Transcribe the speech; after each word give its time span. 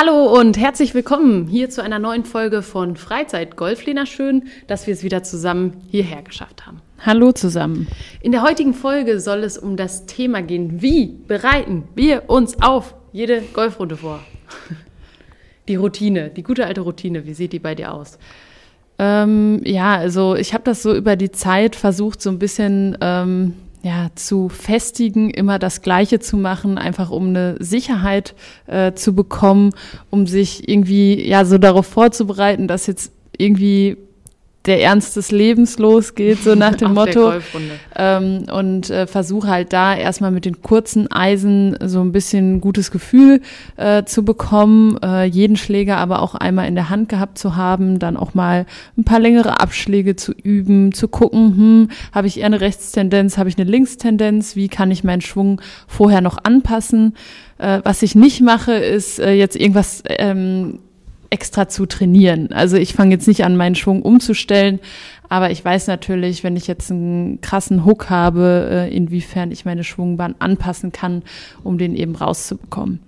Hallo 0.00 0.38
und 0.38 0.56
herzlich 0.56 0.94
willkommen 0.94 1.48
hier 1.48 1.70
zu 1.70 1.82
einer 1.82 1.98
neuen 1.98 2.24
Folge 2.24 2.62
von 2.62 2.94
Freizeit 2.94 3.56
Golflena. 3.56 4.06
Schön, 4.06 4.44
dass 4.68 4.86
wir 4.86 4.94
es 4.94 5.02
wieder 5.02 5.24
zusammen 5.24 5.78
hierher 5.90 6.22
geschafft 6.22 6.68
haben. 6.68 6.80
Hallo 7.04 7.32
zusammen. 7.32 7.88
In 8.20 8.30
der 8.30 8.42
heutigen 8.42 8.74
Folge 8.74 9.18
soll 9.18 9.38
es 9.42 9.58
um 9.58 9.76
das 9.76 10.06
Thema 10.06 10.40
gehen, 10.40 10.82
wie 10.82 11.06
bereiten 11.26 11.88
wir 11.96 12.30
uns 12.30 12.62
auf 12.62 12.94
jede 13.10 13.42
Golfrunde 13.52 13.96
vor? 13.96 14.20
Die 15.66 15.74
Routine, 15.74 16.30
die 16.30 16.44
gute 16.44 16.64
alte 16.64 16.82
Routine, 16.82 17.26
wie 17.26 17.34
sieht 17.34 17.52
die 17.52 17.58
bei 17.58 17.74
dir 17.74 17.92
aus? 17.92 18.20
Ähm, 19.00 19.60
ja, 19.64 19.96
also 19.96 20.36
ich 20.36 20.54
habe 20.54 20.62
das 20.62 20.80
so 20.80 20.94
über 20.94 21.16
die 21.16 21.32
Zeit 21.32 21.74
versucht, 21.74 22.22
so 22.22 22.30
ein 22.30 22.38
bisschen 22.38 22.96
ähm, 23.00 23.54
ja, 23.82 24.08
zu 24.14 24.48
festigen, 24.48 25.30
immer 25.30 25.58
das 25.58 25.82
Gleiche 25.82 26.18
zu 26.18 26.36
machen, 26.36 26.78
einfach 26.78 27.10
um 27.10 27.28
eine 27.28 27.56
Sicherheit 27.60 28.34
äh, 28.66 28.92
zu 28.92 29.14
bekommen, 29.14 29.72
um 30.10 30.26
sich 30.26 30.68
irgendwie 30.68 31.26
ja 31.26 31.44
so 31.44 31.58
darauf 31.58 31.86
vorzubereiten, 31.86 32.66
dass 32.66 32.86
jetzt 32.86 33.12
irgendwie 33.36 33.96
der 34.66 34.82
Ernst 34.82 35.16
des 35.16 35.30
Lebens 35.30 35.78
losgeht, 35.78 36.42
so 36.42 36.54
nach 36.54 36.74
dem 36.74 36.92
Motto. 36.94 37.32
Ähm, 37.96 38.44
und 38.52 38.90
äh, 38.90 39.06
versuche 39.06 39.48
halt 39.48 39.72
da 39.72 39.96
erstmal 39.96 40.30
mit 40.30 40.44
den 40.44 40.62
kurzen 40.62 41.10
Eisen 41.10 41.76
so 41.82 42.00
ein 42.00 42.12
bisschen 42.12 42.60
gutes 42.60 42.90
Gefühl 42.90 43.40
äh, 43.76 44.04
zu 44.04 44.24
bekommen, 44.24 44.98
äh, 45.02 45.24
jeden 45.24 45.56
Schläger 45.56 45.96
aber 45.96 46.20
auch 46.22 46.34
einmal 46.34 46.68
in 46.68 46.74
der 46.74 46.90
Hand 46.90 47.08
gehabt 47.08 47.38
zu 47.38 47.56
haben, 47.56 47.98
dann 47.98 48.16
auch 48.16 48.34
mal 48.34 48.66
ein 48.96 49.04
paar 49.04 49.20
längere 49.20 49.60
Abschläge 49.60 50.16
zu 50.16 50.32
üben, 50.32 50.92
zu 50.92 51.08
gucken, 51.08 51.56
hm, 51.56 51.88
habe 52.12 52.26
ich 52.26 52.38
eher 52.38 52.46
eine 52.46 52.60
Rechtstendenz, 52.60 53.38
habe 53.38 53.48
ich 53.48 53.58
eine 53.58 53.70
Linkstendenz, 53.70 54.54
wie 54.54 54.68
kann 54.68 54.90
ich 54.90 55.02
meinen 55.02 55.22
Schwung 55.22 55.60
vorher 55.86 56.20
noch 56.20 56.36
anpassen. 56.42 57.14
Äh, 57.58 57.80
was 57.84 58.02
ich 58.02 58.14
nicht 58.14 58.40
mache, 58.40 58.72
ist 58.72 59.18
äh, 59.18 59.32
jetzt 59.32 59.56
irgendwas 59.56 60.02
ähm, 60.08 60.80
extra 61.30 61.68
zu 61.68 61.86
trainieren. 61.86 62.52
Also 62.52 62.76
ich 62.76 62.94
fange 62.94 63.12
jetzt 63.12 63.28
nicht 63.28 63.44
an, 63.44 63.56
meinen 63.56 63.74
Schwung 63.74 64.02
umzustellen, 64.02 64.80
aber 65.28 65.50
ich 65.50 65.64
weiß 65.64 65.86
natürlich, 65.86 66.42
wenn 66.42 66.56
ich 66.56 66.66
jetzt 66.66 66.90
einen 66.90 67.40
krassen 67.40 67.84
Hook 67.84 68.10
habe, 68.10 68.68
äh, 68.70 68.94
inwiefern 68.96 69.52
ich 69.52 69.64
meine 69.64 69.84
Schwungbahn 69.84 70.34
anpassen 70.38 70.92
kann, 70.92 71.22
um 71.62 71.78
den 71.78 71.94
eben 71.94 72.16
rauszubekommen. 72.16 73.00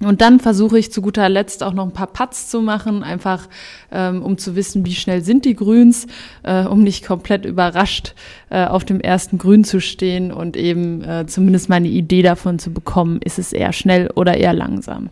Und 0.00 0.20
dann 0.20 0.40
versuche 0.40 0.78
ich 0.78 0.92
zu 0.92 1.00
guter 1.00 1.28
Letzt 1.28 1.62
auch 1.62 1.72
noch 1.72 1.84
ein 1.84 1.92
paar 1.92 2.08
Putts 2.08 2.50
zu 2.50 2.60
machen, 2.60 3.02
einfach 3.02 3.48
ähm, 3.90 4.22
um 4.22 4.36
zu 4.36 4.54
wissen, 4.54 4.84
wie 4.84 4.94
schnell 4.94 5.22
sind 5.22 5.46
die 5.46 5.56
Grüns, 5.56 6.06
äh, 6.42 6.64
um 6.64 6.82
nicht 6.82 7.06
komplett 7.06 7.46
überrascht 7.46 8.14
äh, 8.50 8.66
auf 8.66 8.84
dem 8.84 9.00
ersten 9.00 9.38
Grün 9.38 9.64
zu 9.64 9.80
stehen 9.80 10.32
und 10.32 10.56
eben 10.56 11.02
äh, 11.02 11.24
zumindest 11.26 11.70
meine 11.70 11.88
Idee 11.88 12.20
davon 12.20 12.58
zu 12.58 12.72
bekommen, 12.72 13.20
ist 13.24 13.38
es 13.38 13.54
eher 13.54 13.72
schnell 13.72 14.10
oder 14.14 14.36
eher 14.36 14.52
langsam. 14.52 15.08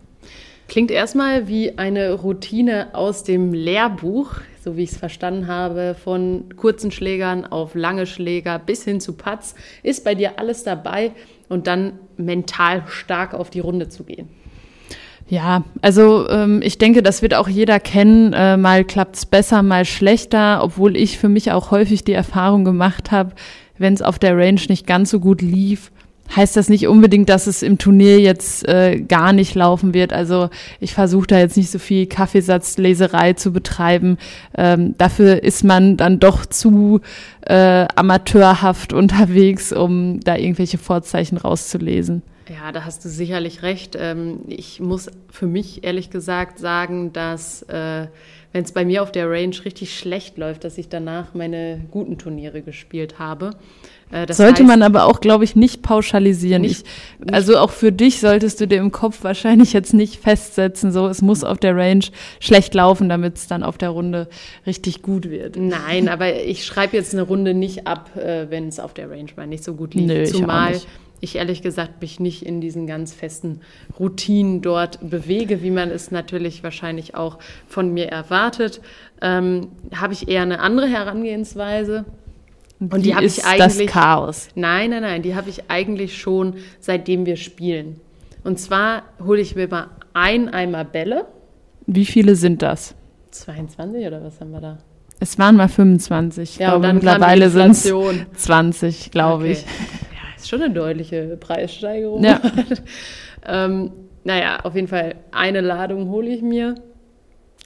Klingt 0.74 0.90
erstmal 0.90 1.46
wie 1.46 1.78
eine 1.78 2.14
Routine 2.14 2.88
aus 2.94 3.22
dem 3.22 3.52
Lehrbuch, 3.52 4.32
so 4.60 4.76
wie 4.76 4.82
ich 4.82 4.90
es 4.90 4.96
verstanden 4.96 5.46
habe, 5.46 5.94
von 5.94 6.46
kurzen 6.56 6.90
Schlägern 6.90 7.44
auf 7.44 7.76
lange 7.76 8.06
Schläger 8.06 8.58
bis 8.58 8.82
hin 8.82 9.00
zu 9.00 9.12
Putts. 9.12 9.54
Ist 9.84 10.02
bei 10.02 10.16
dir 10.16 10.40
alles 10.40 10.64
dabei 10.64 11.12
und 11.48 11.68
dann 11.68 12.00
mental 12.16 12.82
stark 12.88 13.34
auf 13.34 13.50
die 13.50 13.60
Runde 13.60 13.88
zu 13.88 14.02
gehen? 14.02 14.28
Ja, 15.28 15.62
also 15.80 16.28
ähm, 16.28 16.60
ich 16.60 16.76
denke, 16.76 17.04
das 17.04 17.22
wird 17.22 17.34
auch 17.34 17.46
jeder 17.46 17.78
kennen. 17.78 18.32
Äh, 18.32 18.56
mal 18.56 18.84
klappt's 18.84 19.26
besser, 19.26 19.62
mal 19.62 19.84
schlechter, 19.84 20.58
obwohl 20.60 20.96
ich 20.96 21.18
für 21.18 21.28
mich 21.28 21.52
auch 21.52 21.70
häufig 21.70 22.02
die 22.02 22.14
Erfahrung 22.14 22.64
gemacht 22.64 23.12
habe, 23.12 23.36
wenn 23.78 23.94
es 23.94 24.02
auf 24.02 24.18
der 24.18 24.36
Range 24.36 24.60
nicht 24.68 24.88
ganz 24.88 25.10
so 25.10 25.20
gut 25.20 25.40
lief, 25.40 25.92
heißt 26.34 26.56
das 26.56 26.68
nicht 26.68 26.88
unbedingt, 26.88 27.28
dass 27.28 27.46
es 27.46 27.62
im 27.62 27.78
Turnier 27.78 28.20
jetzt 28.20 28.66
äh, 28.68 29.00
gar 29.00 29.32
nicht 29.32 29.54
laufen 29.54 29.94
wird. 29.94 30.12
Also 30.12 30.48
ich 30.80 30.94
versuche 30.94 31.26
da 31.26 31.38
jetzt 31.38 31.56
nicht 31.56 31.70
so 31.70 31.78
viel 31.78 32.06
Kaffeesatzleserei 32.06 33.34
zu 33.34 33.52
betreiben. 33.52 34.18
Ähm, 34.56 34.96
dafür 34.98 35.42
ist 35.42 35.64
man 35.64 35.96
dann 35.96 36.20
doch 36.20 36.46
zu 36.46 37.00
äh, 37.42 37.86
amateurhaft 37.94 38.92
unterwegs, 38.92 39.72
um 39.72 40.20
da 40.20 40.36
irgendwelche 40.36 40.78
Vorzeichen 40.78 41.36
rauszulesen. 41.38 42.22
Ja, 42.48 42.72
da 42.72 42.84
hast 42.84 43.04
du 43.04 43.08
sicherlich 43.08 43.62
recht. 43.62 43.96
Ähm, 43.98 44.40
ich 44.48 44.80
muss 44.80 45.10
für 45.30 45.46
mich 45.46 45.84
ehrlich 45.84 46.10
gesagt 46.10 46.58
sagen, 46.58 47.12
dass 47.12 47.62
äh, 47.62 48.06
wenn 48.52 48.64
es 48.64 48.72
bei 48.72 48.84
mir 48.84 49.02
auf 49.02 49.10
der 49.10 49.28
Range 49.28 49.56
richtig 49.64 49.98
schlecht 49.98 50.38
läuft, 50.38 50.64
dass 50.64 50.78
ich 50.78 50.88
danach 50.88 51.34
meine 51.34 51.84
guten 51.90 52.18
Turniere 52.18 52.62
gespielt 52.62 53.18
habe. 53.18 53.56
Äh, 54.14 54.26
das 54.26 54.36
Sollte 54.36 54.62
heißt, 54.62 54.68
man 54.68 54.82
aber 54.82 55.06
auch, 55.06 55.20
glaube 55.20 55.44
ich, 55.44 55.56
nicht 55.56 55.82
pauschalisieren. 55.82 56.62
Nicht, 56.62 56.86
ich, 57.26 57.34
also 57.34 57.58
auch 57.58 57.70
für 57.70 57.90
dich 57.90 58.20
solltest 58.20 58.60
du 58.60 58.68
dir 58.68 58.78
im 58.78 58.92
Kopf 58.92 59.24
wahrscheinlich 59.24 59.72
jetzt 59.72 59.92
nicht 59.92 60.22
festsetzen, 60.22 60.92
so 60.92 61.08
es 61.08 61.20
muss 61.20 61.42
auf 61.42 61.58
der 61.58 61.76
Range 61.76 62.04
schlecht 62.38 62.74
laufen, 62.74 63.08
damit 63.08 63.36
es 63.36 63.48
dann 63.48 63.64
auf 63.64 63.76
der 63.76 63.90
Runde 63.90 64.28
richtig 64.66 65.02
gut 65.02 65.28
wird. 65.28 65.56
Nein, 65.56 66.08
aber 66.08 66.44
ich 66.44 66.64
schreibe 66.64 66.96
jetzt 66.96 67.12
eine 67.12 67.22
Runde 67.22 67.54
nicht 67.54 67.88
ab, 67.88 68.16
äh, 68.16 68.46
wenn 68.50 68.68
es 68.68 68.78
auf 68.78 68.94
der 68.94 69.10
Range 69.10 69.30
mal 69.36 69.48
nicht 69.48 69.64
so 69.64 69.74
gut 69.74 69.94
liegt. 69.94 70.08
Nö, 70.08 70.24
Zumal 70.24 70.74
ich, 70.74 70.86
ich 71.20 71.36
ehrlich 71.36 71.62
gesagt 71.62 72.00
mich 72.00 72.20
nicht 72.20 72.46
in 72.46 72.60
diesen 72.60 72.86
ganz 72.86 73.12
festen 73.12 73.62
Routinen 73.98 74.62
dort 74.62 74.98
bewege, 75.02 75.60
wie 75.62 75.70
man 75.70 75.90
es 75.90 76.12
natürlich 76.12 76.62
wahrscheinlich 76.62 77.16
auch 77.16 77.38
von 77.66 77.92
mir 77.92 78.06
erwartet. 78.06 78.80
Ähm, 79.20 79.68
Habe 79.92 80.12
ich 80.12 80.28
eher 80.28 80.42
eine 80.42 80.60
andere 80.60 80.86
Herangehensweise. 80.86 82.04
Und 82.90 83.02
die, 83.02 83.10
die 83.10 83.14
habe 83.14 83.26
ich 83.26 83.44
eigentlich. 83.44 83.86
Das 83.86 83.92
Chaos. 83.92 84.48
Nein, 84.54 84.90
nein, 84.90 85.02
nein, 85.02 85.22
die 85.22 85.34
habe 85.34 85.50
ich 85.50 85.70
eigentlich 85.70 86.18
schon 86.18 86.54
seitdem 86.80 87.26
wir 87.26 87.36
spielen. 87.36 88.00
Und 88.42 88.58
zwar 88.58 89.04
hole 89.24 89.40
ich 89.40 89.56
mir 89.56 89.68
mal 89.68 89.88
ein 90.12 90.48
Eimer 90.48 90.84
Bälle. 90.84 91.26
Wie 91.86 92.04
viele 92.04 92.36
sind 92.36 92.62
das? 92.62 92.94
22 93.30 94.06
oder 94.06 94.22
was 94.22 94.40
haben 94.40 94.52
wir 94.52 94.60
da? 94.60 94.78
Es 95.20 95.38
waren 95.38 95.56
mal 95.56 95.68
25. 95.68 96.42
Ich 96.50 96.58
ja, 96.58 96.70
glaube, 96.70 96.92
mittlerweile 96.92 97.48
sind 97.50 97.70
es 97.70 97.92
20, 98.36 99.10
glaube 99.10 99.44
okay. 99.44 99.52
ich. 99.52 99.62
Ja, 99.62 100.36
ist 100.36 100.48
schon 100.48 100.62
eine 100.62 100.74
deutliche 100.74 101.36
Preissteigerung. 101.38 102.22
Ja. 102.22 102.40
ähm, 103.46 103.92
naja, 104.24 104.60
auf 104.62 104.74
jeden 104.74 104.88
Fall 104.88 105.16
eine 105.32 105.60
Ladung 105.60 106.10
hole 106.10 106.28
ich 106.28 106.42
mir. 106.42 106.74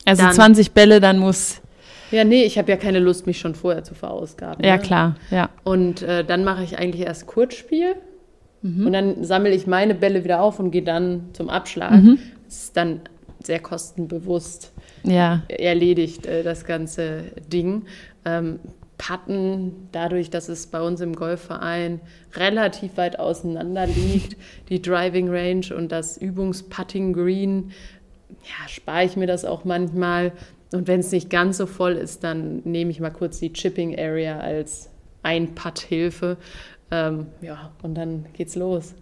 Also 0.05 0.23
dann, 0.23 0.33
20 0.33 0.73
Bälle, 0.73 1.01
dann 1.01 1.19
muss 1.19 1.61
ja, 2.11 2.25
nee, 2.25 2.45
ich 2.45 2.59
habe 2.59 2.71
ja 2.71 2.77
keine 2.77 2.99
Lust, 2.99 3.27
mich 3.27 3.39
schon 3.39 3.55
vorher 3.55 3.85
zu 3.85 3.95
verausgaben. 3.95 4.65
Ja, 4.65 4.77
ne? 4.77 4.83
klar, 4.83 5.17
ja. 5.31 5.51
Und 5.65 6.03
äh, 6.03 6.25
dann 6.25 6.45
mache 6.45 6.65
ich 6.65 6.79
eigentlich 6.79 7.07
erst 7.07 7.27
Kurzspiel 7.27 7.97
mhm. 8.63 8.87
und 8.87 8.93
dann 8.93 9.25
sammle 9.25 9.51
ich 9.51 9.67
meine 9.67 9.95
Bälle 9.95 10.25
wieder 10.25 10.41
auf 10.41 10.59
und 10.59 10.71
gehe 10.71 10.83
dann 10.83 11.31
zum 11.33 11.51
Abschlag. 11.51 11.93
Mhm. 11.93 12.19
Das 12.47 12.63
ist 12.65 12.77
dann 12.77 13.01
sehr 13.43 13.61
kostenbewusst 13.61 14.73
ja. 15.05 15.43
erledigt, 15.49 16.27
äh, 16.27 16.43
das 16.43 16.65
ganze 16.65 17.25
Ding. 17.51 17.85
Ähm, 18.25 18.59
Patten, 18.99 19.89
dadurch, 19.93 20.29
dass 20.29 20.49
es 20.49 20.67
bei 20.67 20.83
uns 20.83 21.01
im 21.01 21.15
Golfverein 21.15 22.01
relativ 22.35 22.97
weit 22.97 23.19
auseinander 23.19 23.87
liegt, 23.87 24.37
die 24.69 24.83
Driving 24.83 25.29
Range 25.31 25.75
und 25.75 25.93
das 25.93 26.19
Übungsputting 26.19 27.13
Green, 27.13 27.71
ja, 28.43 28.69
spare 28.69 29.05
ich 29.05 29.17
mir 29.17 29.27
das 29.27 29.45
auch 29.45 29.65
manchmal. 29.65 30.33
Und 30.73 30.87
wenn 30.87 31.01
es 31.01 31.13
nicht 31.13 31.31
ganz 31.31 31.59
so 31.59 31.67
voll 31.67 31.93
ist, 31.93 32.25
dann 32.25 32.61
nehme 32.65 32.91
ich 32.91 33.01
mal 33.01 33.11
kurz 33.11 33.39
die 33.39 33.53
Chipping 33.53 33.99
Area 33.99 34.39
als 34.39 34.91
Einputthilfe. 35.23 36.37
Ähm, 36.91 37.27
ja, 37.41 37.73
und 37.83 37.95
dann 37.95 38.27
geht's 38.35 38.55
los. 38.55 38.95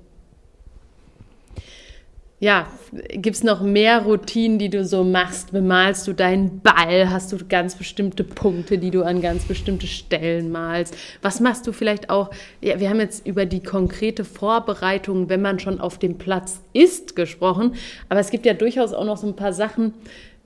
Ja, 2.39 2.67
gibt 2.93 3.37
es 3.37 3.45
noch 3.45 3.63
mehr 3.63 4.03
Routinen, 4.03 4.59
die 4.59 4.69
du 4.69 4.85
so 4.85 5.05
machst? 5.05 5.53
Bemalst 5.53 6.07
du 6.07 6.13
deinen 6.13 6.61
Ball? 6.61 7.09
Hast 7.09 7.33
du 7.33 7.39
ganz 7.49 7.77
bestimmte 7.77 8.25
Punkte, 8.25 8.77
die 8.77 8.91
du 8.91 9.03
an 9.05 9.23
ganz 9.23 9.45
bestimmte 9.45 9.87
Stellen 9.87 10.53
malst? 10.53 10.95
Was 11.23 11.41
machst 11.41 11.67
du 11.67 11.73
vielleicht 11.73 12.11
auch? 12.11 12.31
Ja, 12.61 12.79
wir 12.79 12.91
haben 12.91 13.01
jetzt 13.01 13.27
über 13.27 13.47
die 13.47 13.63
konkrete 13.63 14.23
Vorbereitung, 14.27 15.31
wenn 15.31 15.41
man 15.41 15.59
schon 15.61 15.81
auf 15.81 15.99
dem 15.99 16.19
Platz 16.19 16.61
ist, 16.75 17.17
gesprochen. 17.17 17.75
Aber 18.11 18.21
es 18.21 18.31
gibt 18.31 18.45
ja 18.45 18.53
durchaus 18.53 18.93
auch 18.93 19.07
noch 19.07 19.17
so 19.17 19.27
ein 19.27 19.37
paar 19.37 19.55
Sachen, 19.55 19.95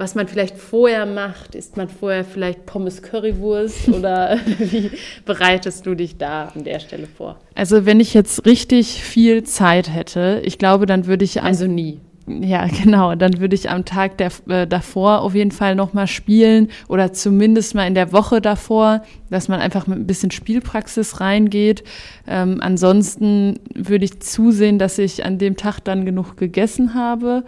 was 0.00 0.14
man 0.14 0.26
vielleicht 0.26 0.56
vorher 0.56 1.05
macht. 1.05 1.55
Isst 1.55 1.76
man 1.76 1.88
vorher 1.88 2.25
vielleicht 2.25 2.64
Pommes 2.64 3.02
Currywurst 3.02 3.88
oder 3.93 4.38
wie 4.58 4.91
bereitest 5.26 5.85
du 5.85 5.94
dich 5.94 6.17
da 6.17 6.47
an 6.55 6.64
der 6.64 6.81
Stelle 6.81 7.06
vor? 7.06 7.38
Also 7.55 7.85
wenn 7.85 8.00
ich 8.00 8.14
jetzt 8.14 8.47
richtig 8.47 9.02
viel 9.02 9.44
Zeit 9.44 9.93
hätte, 9.93 10.41
ich 10.43 10.56
glaube, 10.58 10.87
dann 10.87 11.06
würde 11.06 11.25
ich 11.26 11.43
also 11.43 11.67
nie. 11.67 12.00
Ja, 12.26 12.67
genau. 12.67 13.14
Dann 13.14 13.41
würde 13.41 13.55
ich 13.55 13.69
am 13.69 13.85
Tag 13.85 14.17
der, 14.17 14.31
äh, 14.49 14.67
davor 14.67 15.20
auf 15.20 15.35
jeden 15.35 15.50
Fall 15.50 15.75
nochmal 15.75 16.06
spielen 16.06 16.69
oder 16.88 17.12
zumindest 17.12 17.75
mal 17.75 17.87
in 17.87 17.94
der 17.94 18.12
Woche 18.12 18.41
davor, 18.41 19.03
dass 19.29 19.49
man 19.49 19.61
einfach 19.61 19.87
mit 19.87 19.99
ein 19.99 20.06
bisschen 20.06 20.31
Spielpraxis 20.31 21.20
reingeht. 21.20 21.85
Ähm, 22.26 22.58
ansonsten 22.62 23.58
würde 23.75 24.06
ich 24.06 24.20
zusehen, 24.20 24.79
dass 24.79 24.99
ich 24.99 25.26
an 25.26 25.38
dem 25.38 25.56
Tag 25.56 25.81
dann 25.81 26.06
genug 26.06 26.37
gegessen 26.37 26.94
habe. 26.94 27.44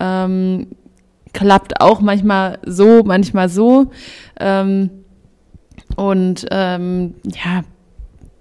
Ähm, 0.00 0.68
klappt 1.32 1.80
auch 1.80 2.00
manchmal 2.00 2.58
so, 2.64 3.02
manchmal 3.04 3.48
so. 3.48 3.90
Ähm, 4.38 4.90
und 5.96 6.46
ähm, 6.50 7.14
ja, 7.24 7.64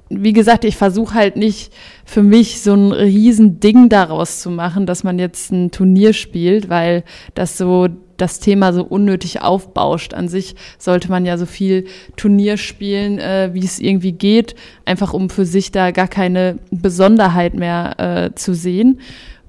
wie 0.09 0.33
gesagt, 0.33 0.63
ich 0.63 0.77
versuche 0.77 1.13
halt 1.13 1.35
nicht 1.35 1.73
für 2.05 2.23
mich 2.23 2.61
so 2.61 2.73
ein 2.73 2.91
riesen 2.91 3.59
Ding 3.59 3.89
daraus 3.89 4.39
zu 4.39 4.49
machen, 4.49 4.85
dass 4.85 5.03
man 5.03 5.19
jetzt 5.19 5.51
ein 5.51 5.71
Turnier 5.71 6.13
spielt, 6.13 6.69
weil 6.69 7.03
das 7.33 7.57
so 7.57 7.87
das 8.15 8.39
Thema 8.39 8.73
so 8.73 8.83
unnötig 8.83 9.41
aufbauscht. 9.41 10.13
An 10.13 10.27
sich 10.27 10.55
sollte 10.77 11.09
man 11.09 11.25
ja 11.25 11.37
so 11.37 11.45
viel 11.45 11.85
Turnier 12.15 12.57
spielen, 12.57 13.19
äh, 13.19 13.51
wie 13.53 13.63
es 13.63 13.79
irgendwie 13.79 14.13
geht, 14.13 14.55
einfach 14.85 15.13
um 15.13 15.29
für 15.29 15.45
sich 15.45 15.71
da 15.71 15.91
gar 15.91 16.07
keine 16.07 16.59
Besonderheit 16.71 17.53
mehr 17.53 17.99
äh, 17.99 18.35
zu 18.35 18.53
sehen. 18.53 18.99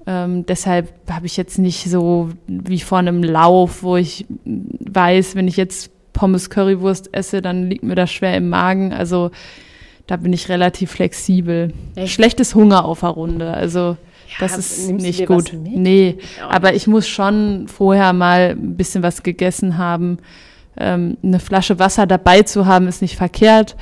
Ähm, 0.09 0.43
deshalb 0.47 0.91
habe 1.07 1.27
ich 1.27 1.37
jetzt 1.37 1.59
nicht 1.59 1.87
so 1.87 2.31
wie 2.47 2.79
vor 2.79 2.97
einem 2.97 3.21
Lauf, 3.21 3.83
wo 3.83 3.95
ich 3.95 4.25
weiß, 4.45 5.35
wenn 5.35 5.47
ich 5.47 5.55
jetzt 5.55 5.91
Pommes 6.13 6.49
Currywurst 6.49 7.13
esse, 7.13 7.43
dann 7.43 7.69
liegt 7.69 7.83
mir 7.83 7.93
das 7.93 8.11
schwer 8.11 8.35
im 8.35 8.49
Magen. 8.49 8.91
Also 8.91 9.29
da 10.07 10.17
bin 10.17 10.33
ich 10.33 10.49
relativ 10.49 10.89
flexibel. 10.89 11.73
Echt? 11.93 12.11
Schlechtes 12.11 12.55
Hunger 12.55 12.85
auf 12.85 13.01
der 13.01 13.09
Runde. 13.09 13.53
Also 13.53 13.79
ja, 13.79 13.97
das 14.39 14.57
ist 14.57 14.89
nicht 14.89 15.27
gut. 15.27 15.53
Nee, 15.53 16.17
ja, 16.39 16.49
aber 16.49 16.73
ich 16.73 16.87
muss 16.87 17.07
schon 17.07 17.67
vorher 17.67 18.11
mal 18.11 18.55
ein 18.57 18.77
bisschen 18.77 19.03
was 19.03 19.21
gegessen 19.21 19.77
haben. 19.77 20.17
Ähm, 20.75 21.17
eine 21.21 21.39
Flasche 21.39 21.77
Wasser 21.77 22.07
dabei 22.07 22.41
zu 22.41 22.65
haben, 22.65 22.87
ist 22.87 23.03
nicht 23.03 23.15
verkehrt. 23.15 23.75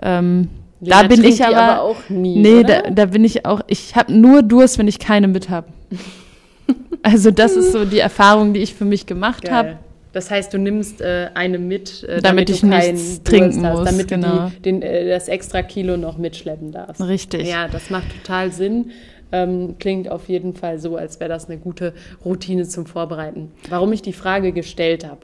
Ähm, 0.00 0.48
ja, 0.82 1.02
da 1.02 1.08
bin 1.08 1.22
ich 1.22 1.44
aber, 1.44 1.56
aber, 1.56 1.82
auch 1.82 2.08
nie. 2.08 2.38
Nee, 2.38 2.64
da, 2.64 2.82
da, 2.90 3.06
bin 3.06 3.24
ich 3.24 3.46
auch. 3.46 3.60
Ich 3.68 3.94
habe 3.94 4.12
nur 4.12 4.42
Durst, 4.42 4.78
wenn 4.78 4.88
ich 4.88 4.98
keine 4.98 5.28
mit 5.28 5.48
habe. 5.48 5.68
also 7.02 7.30
das 7.30 7.52
ist 7.52 7.70
so 7.70 7.84
die 7.84 8.00
Erfahrung, 8.00 8.52
die 8.52 8.60
ich 8.60 8.74
für 8.74 8.84
mich 8.84 9.06
gemacht 9.06 9.48
habe. 9.48 9.78
Das 10.12 10.30
heißt, 10.30 10.52
du 10.52 10.58
nimmst 10.58 11.00
äh, 11.00 11.30
eine 11.34 11.58
mit, 11.58 12.02
äh, 12.02 12.20
damit, 12.20 12.24
damit 12.24 12.50
ich 12.50 12.62
nichts 12.64 13.22
trinken 13.22 13.64
hast, 13.64 13.78
muss, 13.78 13.88
damit 13.88 14.08
genau. 14.08 14.46
du 14.46 14.50
die, 14.56 14.62
den, 14.62 14.82
äh, 14.82 15.08
das 15.08 15.28
extra 15.28 15.62
Kilo 15.62 15.96
noch 15.96 16.18
mitschleppen 16.18 16.72
darfst. 16.72 17.00
Richtig. 17.00 17.48
Ja, 17.48 17.68
das 17.68 17.88
macht 17.88 18.06
total 18.10 18.52
Sinn. 18.52 18.90
Ähm, 19.30 19.76
klingt 19.78 20.10
auf 20.10 20.28
jeden 20.28 20.52
Fall 20.52 20.78
so, 20.78 20.96
als 20.96 21.20
wäre 21.20 21.30
das 21.30 21.48
eine 21.48 21.58
gute 21.58 21.94
Routine 22.24 22.66
zum 22.66 22.86
Vorbereiten. 22.86 23.52
Warum 23.70 23.92
ich 23.92 24.02
die 24.02 24.12
Frage 24.12 24.52
gestellt 24.52 25.06
habe. 25.06 25.20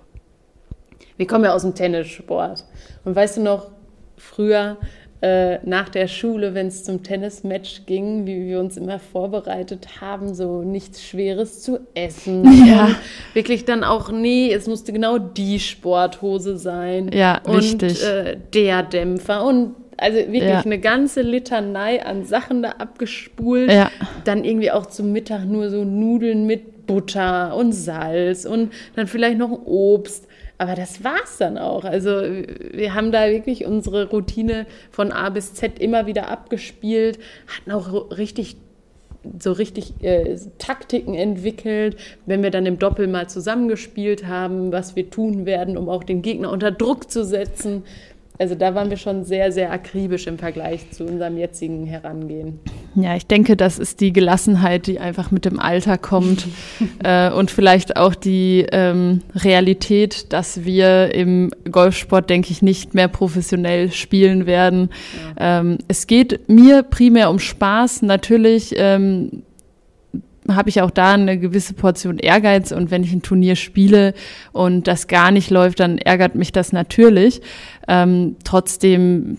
Wir 1.18 1.26
kommen 1.26 1.44
ja 1.44 1.52
aus 1.52 1.62
dem 1.62 1.74
Tennissport. 1.74 2.64
Und 3.04 3.14
weißt 3.16 3.38
du 3.38 3.42
noch, 3.42 3.70
früher 4.16 4.78
äh, 5.20 5.58
nach 5.66 5.88
der 5.88 6.06
Schule, 6.06 6.54
wenn 6.54 6.68
es 6.68 6.84
zum 6.84 7.02
Tennismatch 7.02 7.86
ging, 7.86 8.26
wie 8.26 8.46
wir 8.46 8.60
uns 8.60 8.76
immer 8.76 9.00
vorbereitet 9.00 10.00
haben, 10.00 10.32
so 10.34 10.62
nichts 10.62 11.02
Schweres 11.02 11.62
zu 11.62 11.80
essen. 11.94 12.46
Ja. 12.68 12.90
wirklich 13.34 13.64
dann 13.64 13.82
auch, 13.82 14.10
nee, 14.10 14.52
es 14.52 14.66
musste 14.66 14.92
genau 14.92 15.18
die 15.18 15.58
Sporthose 15.58 16.58
sein. 16.58 17.10
Ja, 17.12 17.40
und, 17.44 17.56
richtig. 17.56 18.04
Äh, 18.04 18.36
der 18.52 18.82
Dämpfer 18.82 19.44
und 19.44 19.74
also 19.96 20.18
wirklich 20.18 20.42
ja. 20.42 20.60
eine 20.60 20.78
ganze 20.78 21.22
Litanei 21.22 22.04
an 22.04 22.24
Sachen 22.24 22.62
da 22.62 22.70
abgespult. 22.78 23.72
Ja. 23.72 23.90
Dann 24.24 24.44
irgendwie 24.44 24.70
auch 24.70 24.86
zum 24.86 25.12
Mittag 25.12 25.44
nur 25.44 25.70
so 25.70 25.84
Nudeln 25.84 26.46
mit 26.46 26.86
Butter 26.86 27.56
und 27.56 27.72
Salz 27.72 28.44
und 28.44 28.72
dann 28.94 29.06
vielleicht 29.06 29.38
noch 29.38 29.50
Obst. 29.66 30.27
Aber 30.58 30.74
das 30.74 31.04
war's 31.04 31.38
dann 31.38 31.56
auch. 31.56 31.84
Also 31.84 32.10
wir 32.10 32.92
haben 32.94 33.12
da 33.12 33.30
wirklich 33.30 33.64
unsere 33.64 34.10
Routine 34.10 34.66
von 34.90 35.12
A 35.12 35.30
bis 35.30 35.54
Z 35.54 35.78
immer 35.78 36.06
wieder 36.06 36.28
abgespielt, 36.28 37.18
hatten 37.46 37.70
auch 37.70 38.10
richtig 38.10 38.56
so 39.38 39.52
richtig 39.52 39.92
äh, 40.02 40.36
Taktiken 40.58 41.14
entwickelt, 41.14 41.96
wenn 42.26 42.42
wir 42.42 42.50
dann 42.50 42.66
im 42.66 42.78
Doppel 42.78 43.08
mal 43.08 43.28
zusammengespielt 43.28 44.26
haben, 44.26 44.72
was 44.72 44.96
wir 44.96 45.10
tun 45.10 45.44
werden, 45.44 45.76
um 45.76 45.88
auch 45.88 46.04
den 46.04 46.22
Gegner 46.22 46.50
unter 46.50 46.70
Druck 46.70 47.10
zu 47.10 47.24
setzen. 47.24 47.82
Also 48.38 48.54
da 48.54 48.74
waren 48.74 48.90
wir 48.90 48.96
schon 48.96 49.24
sehr, 49.24 49.50
sehr 49.50 49.72
akribisch 49.72 50.28
im 50.28 50.38
Vergleich 50.38 50.90
zu 50.92 51.04
unserem 51.04 51.36
jetzigen 51.36 51.86
Herangehen. 51.86 52.60
Ja, 53.00 53.14
ich 53.14 53.26
denke, 53.26 53.56
das 53.56 53.78
ist 53.78 54.00
die 54.00 54.12
Gelassenheit, 54.12 54.88
die 54.88 54.98
einfach 54.98 55.30
mit 55.30 55.44
dem 55.44 55.60
Alter 55.60 55.98
kommt 55.98 56.46
äh, 57.04 57.30
und 57.30 57.50
vielleicht 57.50 57.96
auch 57.96 58.14
die 58.14 58.66
ähm, 58.72 59.22
Realität, 59.36 60.32
dass 60.32 60.64
wir 60.64 61.14
im 61.14 61.50
Golfsport, 61.70 62.28
denke 62.28 62.50
ich, 62.50 62.60
nicht 62.60 62.94
mehr 62.94 63.06
professionell 63.06 63.92
spielen 63.92 64.46
werden. 64.46 64.90
Ja. 65.38 65.60
Ähm, 65.60 65.78
es 65.86 66.08
geht 66.08 66.48
mir 66.48 66.82
primär 66.82 67.30
um 67.30 67.38
Spaß. 67.38 68.02
Natürlich 68.02 68.74
ähm, 68.76 69.42
habe 70.54 70.68
ich 70.68 70.82
auch 70.82 70.90
da 70.90 71.12
eine 71.12 71.38
gewisse 71.38 71.74
Portion 71.74 72.18
Ehrgeiz 72.18 72.72
und 72.72 72.90
wenn 72.90 73.02
ich 73.02 73.12
ein 73.12 73.22
Turnier 73.22 73.56
spiele 73.56 74.14
und 74.52 74.86
das 74.86 75.06
gar 75.06 75.30
nicht 75.30 75.50
läuft, 75.50 75.80
dann 75.80 75.98
ärgert 75.98 76.34
mich 76.34 76.52
das 76.52 76.72
natürlich. 76.72 77.40
Ähm, 77.86 78.36
trotzdem, 78.44 79.38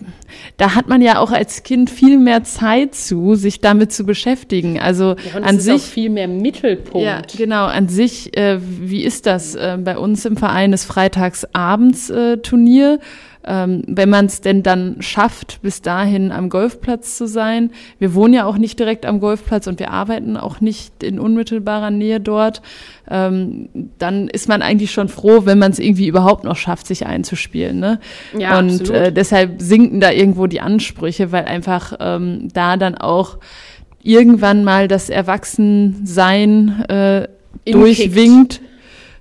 da 0.56 0.74
hat 0.74 0.88
man 0.88 1.02
ja 1.02 1.20
auch 1.20 1.30
als 1.30 1.62
Kind 1.62 1.88
viel 1.88 2.18
mehr 2.18 2.42
Zeit 2.42 2.94
zu, 2.94 3.36
sich 3.36 3.60
damit 3.60 3.92
zu 3.92 4.04
beschäftigen. 4.04 4.80
Also 4.80 5.14
ja, 5.32 5.40
an 5.42 5.60
sich 5.60 5.82
viel 5.82 6.10
mehr 6.10 6.26
Mittelpunkt. 6.26 7.06
Ja, 7.06 7.22
genau. 7.36 7.66
An 7.66 7.88
sich, 7.88 8.36
äh, 8.36 8.58
wie 8.60 9.04
ist 9.04 9.26
das 9.26 9.54
äh, 9.54 9.78
bei 9.80 9.96
uns 9.96 10.24
im 10.24 10.36
Verein? 10.36 10.72
Ist 10.72 10.84
freitags 10.84 11.46
abends 11.52 12.10
äh, 12.10 12.38
Turnier 12.38 12.98
ähm, 13.44 13.82
wenn 13.86 14.10
man 14.10 14.26
es 14.26 14.40
denn 14.40 14.62
dann 14.62 15.00
schafft, 15.00 15.60
bis 15.62 15.80
dahin 15.80 16.30
am 16.30 16.50
Golfplatz 16.50 17.16
zu 17.16 17.26
sein. 17.26 17.70
Wir 17.98 18.14
wohnen 18.14 18.34
ja 18.34 18.44
auch 18.44 18.58
nicht 18.58 18.78
direkt 18.78 19.06
am 19.06 19.20
Golfplatz 19.20 19.66
und 19.66 19.78
wir 19.78 19.90
arbeiten 19.90 20.36
auch 20.36 20.60
nicht 20.60 21.02
in 21.02 21.18
unmittelbarer 21.18 21.90
Nähe 21.90 22.20
dort. 22.20 22.60
Ähm, 23.08 23.68
dann 23.98 24.28
ist 24.28 24.48
man 24.48 24.62
eigentlich 24.62 24.92
schon 24.92 25.08
froh, 25.08 25.46
wenn 25.46 25.58
man 25.58 25.72
es 25.72 25.78
irgendwie 25.78 26.06
überhaupt 26.06 26.44
noch 26.44 26.56
schafft, 26.56 26.86
sich 26.86 27.06
einzuspielen. 27.06 27.80
Ne? 27.80 27.98
Ja, 28.38 28.58
und 28.58 28.90
äh, 28.90 29.12
deshalb 29.12 29.62
sinken 29.62 30.00
da 30.00 30.10
irgendwo 30.10 30.46
die 30.46 30.60
Ansprüche, 30.60 31.32
weil 31.32 31.46
einfach 31.46 31.94
ähm, 31.98 32.48
da 32.52 32.76
dann 32.76 32.94
auch 32.96 33.38
irgendwann 34.02 34.64
mal 34.64 34.86
das 34.86 35.08
Erwachsensein 35.08 36.84
äh, 36.88 37.28
durchwinkt 37.64 38.60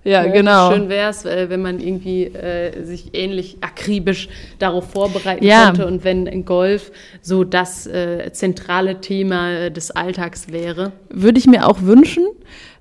ja, 0.04 0.24
ne? 0.24 0.32
genau. 0.32 0.72
Schön 0.72 0.90
wäre 0.90 1.10
es, 1.10 1.26
äh, 1.26 1.50
wenn 1.50 1.62
man 1.62 1.80
irgendwie 1.80 2.26
äh, 2.26 2.84
sich 2.84 3.14
ähnlich 3.14 3.58
akribisch 3.62 4.30
darauf 4.58 4.92
vorbereiten 4.92 5.44
ja. 5.44 5.68
könnte 5.68 5.88
und 5.88 6.04
wenn 6.04 6.46
Golf 6.46 6.92
so 7.22 7.44
das 7.44 7.86
äh, 7.88 8.32
zentrale 8.32 9.02
Thema 9.02 9.70
des 9.70 9.92
Alltags 9.92 10.52
wäre. 10.52 10.94
Würde 11.10 11.40
ich 11.40 11.48
mir 11.48 11.68
auch 11.68 11.82
wünschen. 11.82 12.26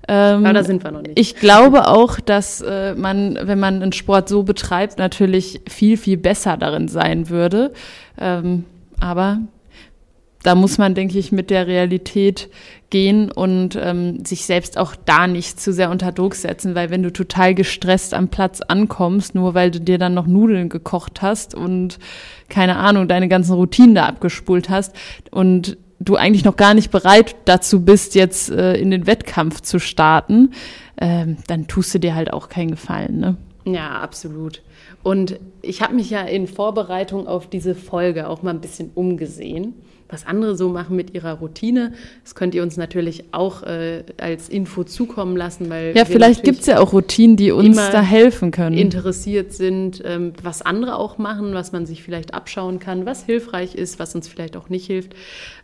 Ähm, 0.07 0.43
Aber 0.43 0.53
da 0.53 0.63
sind 0.63 0.83
wir 0.83 0.91
noch 0.91 1.03
nicht. 1.03 1.19
Ich 1.19 1.35
glaube 1.35 1.87
auch, 1.87 2.19
dass 2.19 2.61
äh, 2.61 2.95
man, 2.95 3.37
wenn 3.43 3.59
man 3.59 3.81
einen 3.83 3.91
Sport 3.91 4.27
so 4.27 4.41
betreibt, 4.41 4.97
natürlich 4.97 5.61
viel, 5.69 5.97
viel 5.97 6.17
besser 6.17 6.57
darin 6.57 6.87
sein 6.87 7.29
würde. 7.29 7.71
Ähm, 8.19 8.65
aber 8.99 9.39
da 10.41 10.55
muss 10.55 10.79
man, 10.79 10.95
denke 10.95 11.19
ich, 11.19 11.31
mit 11.31 11.51
der 11.51 11.67
Realität 11.67 12.49
gehen 12.89 13.31
und 13.31 13.77
ähm, 13.81 14.25
sich 14.25 14.45
selbst 14.45 14.77
auch 14.77 14.95
da 14.95 15.27
nicht 15.27 15.59
zu 15.59 15.71
sehr 15.71 15.91
unter 15.91 16.11
Druck 16.11 16.35
setzen, 16.35 16.75
weil 16.75 16.89
wenn 16.89 17.03
du 17.03 17.11
total 17.11 17.53
gestresst 17.53 18.13
am 18.13 18.29
Platz 18.29 18.61
ankommst, 18.61 19.35
nur 19.35 19.53
weil 19.53 19.71
du 19.71 19.79
dir 19.79 19.97
dann 19.97 20.13
noch 20.13 20.27
Nudeln 20.27 20.69
gekocht 20.69 21.21
hast 21.21 21.53
und 21.53 21.99
keine 22.49 22.77
Ahnung, 22.77 23.07
deine 23.07 23.27
ganzen 23.27 23.53
Routinen 23.53 23.95
da 23.95 24.05
abgespult 24.05 24.69
hast 24.69 24.95
und 25.31 25.77
du 25.99 26.15
eigentlich 26.15 26.45
noch 26.45 26.55
gar 26.55 26.73
nicht 26.73 26.91
bereit 26.91 27.35
dazu 27.45 27.83
bist, 27.83 28.15
jetzt 28.15 28.49
äh, 28.49 28.75
in 28.75 28.89
den 28.89 29.05
Wettkampf 29.05 29.61
zu 29.61 29.79
starten, 29.79 30.53
äh, 30.95 31.27
dann 31.47 31.67
tust 31.67 31.93
du 31.93 31.99
dir 31.99 32.15
halt 32.15 32.33
auch 32.33 32.49
keinen 32.49 32.71
Gefallen, 32.71 33.19
ne? 33.19 33.37
Ja, 33.65 33.99
absolut. 33.99 34.63
Und 35.03 35.39
ich 35.61 35.81
habe 35.81 35.93
mich 35.93 36.09
ja 36.09 36.21
in 36.21 36.47
Vorbereitung 36.47 37.27
auf 37.27 37.47
diese 37.47 37.75
Folge 37.75 38.27
auch 38.27 38.41
mal 38.41 38.51
ein 38.51 38.61
bisschen 38.61 38.89
umgesehen 38.95 39.75
was 40.09 40.25
andere 40.25 40.55
so 40.55 40.69
machen 40.69 40.95
mit 40.95 41.13
ihrer 41.13 41.33
Routine. 41.33 41.93
Das 42.23 42.33
könnt 42.33 42.55
ihr 42.55 42.63
uns 42.63 42.77
natürlich 42.77 43.25
auch 43.31 43.63
äh, 43.63 44.03
als 44.17 44.49
Info 44.49 44.83
zukommen 44.83 45.37
lassen, 45.37 45.69
weil 45.69 45.95
ja, 45.95 46.03
vielleicht 46.03 46.43
gibt 46.43 46.61
es 46.61 46.65
ja 46.65 46.79
auch 46.79 46.93
Routinen, 46.93 47.37
die 47.37 47.51
uns 47.51 47.77
da 47.77 48.01
helfen 48.01 48.51
können. 48.51 48.75
Interessiert 48.75 49.53
sind, 49.53 50.01
ähm, 50.03 50.33
was 50.41 50.63
andere 50.63 50.97
auch 50.97 51.19
machen, 51.19 51.53
was 51.53 51.71
man 51.71 51.85
sich 51.85 52.01
vielleicht 52.01 52.33
abschauen 52.33 52.79
kann, 52.79 53.05
was 53.05 53.23
hilfreich 53.23 53.75
ist, 53.75 53.99
was 53.99 54.15
uns 54.15 54.27
vielleicht 54.27 54.57
auch 54.57 54.69
nicht 54.69 54.87
hilft. 54.87 55.13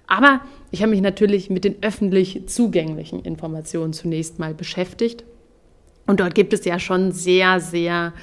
Aber 0.08 0.42
ich 0.70 0.82
habe 0.82 0.92
mich 0.92 1.02
natürlich 1.02 1.50
mit 1.50 1.64
den 1.64 1.78
öffentlich 1.82 2.48
zugänglichen 2.48 3.22
Informationen 3.22 3.94
zunächst 3.94 4.38
mal 4.38 4.54
beschäftigt. 4.54 5.24
Und 6.06 6.20
dort 6.20 6.36
gibt 6.36 6.54
es 6.54 6.66
ja 6.66 6.78
schon 6.78 7.12
sehr, 7.12 7.60
sehr 7.60 8.14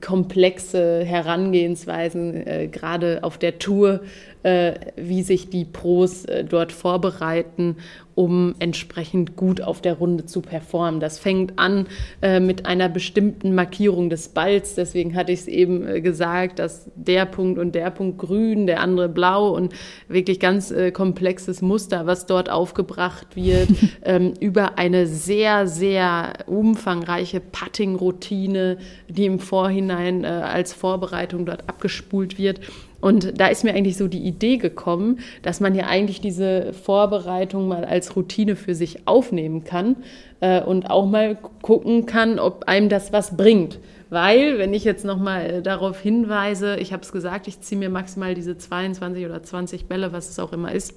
komplexe 0.00 1.04
Herangehensweisen, 1.04 2.46
äh, 2.46 2.68
gerade 2.68 3.22
auf 3.22 3.38
der 3.38 3.58
Tour, 3.58 4.00
äh, 4.42 4.74
wie 4.96 5.22
sich 5.22 5.50
die 5.50 5.64
Pros 5.64 6.24
äh, 6.24 6.44
dort 6.44 6.72
vorbereiten 6.72 7.76
um 8.18 8.56
entsprechend 8.58 9.36
gut 9.36 9.60
auf 9.60 9.80
der 9.80 9.94
Runde 9.94 10.26
zu 10.26 10.40
performen. 10.40 10.98
Das 10.98 11.20
fängt 11.20 11.56
an 11.56 11.86
äh, 12.20 12.40
mit 12.40 12.66
einer 12.66 12.88
bestimmten 12.88 13.54
Markierung 13.54 14.10
des 14.10 14.30
Balls. 14.30 14.74
Deswegen 14.74 15.14
hatte 15.14 15.30
ich 15.30 15.42
es 15.42 15.46
eben 15.46 15.86
äh, 15.86 16.00
gesagt, 16.00 16.58
dass 16.58 16.90
der 16.96 17.26
Punkt 17.26 17.60
und 17.60 17.76
der 17.76 17.92
Punkt 17.92 18.18
grün, 18.18 18.66
der 18.66 18.80
andere 18.80 19.08
blau 19.08 19.54
und 19.54 19.72
wirklich 20.08 20.40
ganz 20.40 20.72
äh, 20.72 20.90
komplexes 20.90 21.62
Muster, 21.62 22.06
was 22.06 22.26
dort 22.26 22.50
aufgebracht 22.50 23.36
wird, 23.36 23.68
ähm, 24.02 24.34
über 24.40 24.78
eine 24.78 25.06
sehr, 25.06 25.68
sehr 25.68 26.38
umfangreiche 26.46 27.38
Putting-Routine, 27.38 28.78
die 29.08 29.26
im 29.26 29.38
Vorhinein 29.38 30.24
äh, 30.24 30.26
als 30.26 30.72
Vorbereitung 30.72 31.46
dort 31.46 31.68
abgespult 31.68 32.36
wird 32.36 32.58
Und 33.00 33.40
da 33.40 33.46
ist 33.46 33.62
mir 33.62 33.74
eigentlich 33.74 33.96
so 33.96 34.08
die 34.08 34.26
Idee 34.26 34.56
gekommen, 34.56 35.20
dass 35.42 35.60
man 35.60 35.74
ja 35.74 35.86
eigentlich 35.86 36.20
diese 36.20 36.72
Vorbereitung 36.72 37.68
mal 37.68 37.84
als 37.84 38.16
Routine 38.16 38.56
für 38.56 38.74
sich 38.74 39.06
aufnehmen 39.06 39.62
kann 39.62 39.96
äh, 40.40 40.60
und 40.60 40.90
auch 40.90 41.06
mal 41.06 41.38
gucken 41.62 42.06
kann, 42.06 42.38
ob 42.38 42.64
einem 42.64 42.88
das 42.88 43.12
was 43.12 43.36
bringt. 43.36 43.78
Weil, 44.10 44.58
wenn 44.58 44.74
ich 44.74 44.84
jetzt 44.84 45.04
nochmal 45.04 45.46
äh, 45.46 45.62
darauf 45.62 46.00
hinweise, 46.00 46.76
ich 46.76 46.92
habe 46.92 47.02
es 47.02 47.12
gesagt, 47.12 47.46
ich 47.46 47.60
ziehe 47.60 47.78
mir 47.78 47.90
maximal 47.90 48.34
diese 48.34 48.56
22 48.56 49.26
oder 49.26 49.42
20 49.42 49.86
Bälle, 49.86 50.12
was 50.12 50.30
es 50.30 50.38
auch 50.38 50.52
immer 50.52 50.72
ist, 50.72 50.94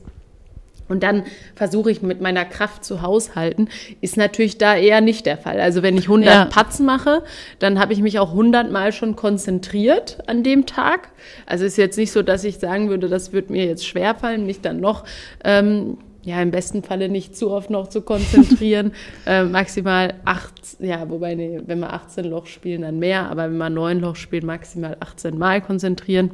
und 0.92 1.02
dann 1.04 1.24
versuche 1.56 1.90
ich 1.90 2.02
mit 2.02 2.22
meiner 2.22 2.46
Kraft 2.46 2.84
zu 2.84 3.02
haushalten, 3.02 3.70
ist 4.02 4.18
natürlich 4.18 4.58
da 4.58 4.76
eher 4.76 5.02
nicht 5.02 5.26
der 5.26 5.38
Fall. 5.38 5.60
Also 5.60 5.82
wenn 5.82 5.98
ich 5.98 6.04
100 6.04 6.30
ja. 6.30 6.46
Putts 6.46 6.80
mache, 6.80 7.24
dann 7.60 7.80
habe 7.80 7.94
ich 7.94 8.02
mich 8.02 8.20
auch 8.20 8.32
100 8.32 8.72
Mal 8.72 8.92
schon 8.92 9.16
konzentriert 9.16 10.20
an 10.28 10.44
dem 10.44 10.66
Tag. 10.66 11.10
Also 11.46 11.66
ist 11.66 11.78
jetzt 11.78 11.98
nicht 11.98 12.12
so, 12.12 12.22
dass 12.22 12.44
ich 12.44 12.60
sagen 12.60 12.90
würde, 12.90 13.08
das 13.08 13.34
wird 13.34 13.50
mir 13.50 13.66
jetzt 13.66 13.88
schwerfallen, 13.88 14.46
mich 14.46 14.62
dann 14.62 14.80
noch, 14.80 15.06
ähm, 15.44 15.98
ja, 16.24 16.40
im 16.42 16.52
besten 16.52 16.84
Falle 16.84 17.10
nicht 17.10 17.36
zu 17.36 17.50
oft 17.50 17.70
noch 17.70 17.88
zu 17.88 18.02
konzentrieren. 18.02 18.92
äh, 19.26 19.44
maximal 19.44 20.14
acht, 20.26 20.54
ja, 20.80 21.10
wobei, 21.10 21.36
nee, 21.36 21.62
wenn 21.66 21.80
wir 21.80 21.94
18 21.94 22.26
Loch 22.26 22.46
spielen, 22.46 22.82
dann 22.82 23.00
mehr, 23.00 23.30
aber 23.30 23.44
wenn 23.44 23.58
man 23.58 23.74
9 23.74 24.00
Loch 24.00 24.16
spielt, 24.16 24.44
maximal 24.44 24.98
18 25.00 25.38
Mal 25.38 25.62
konzentrieren. 25.62 26.32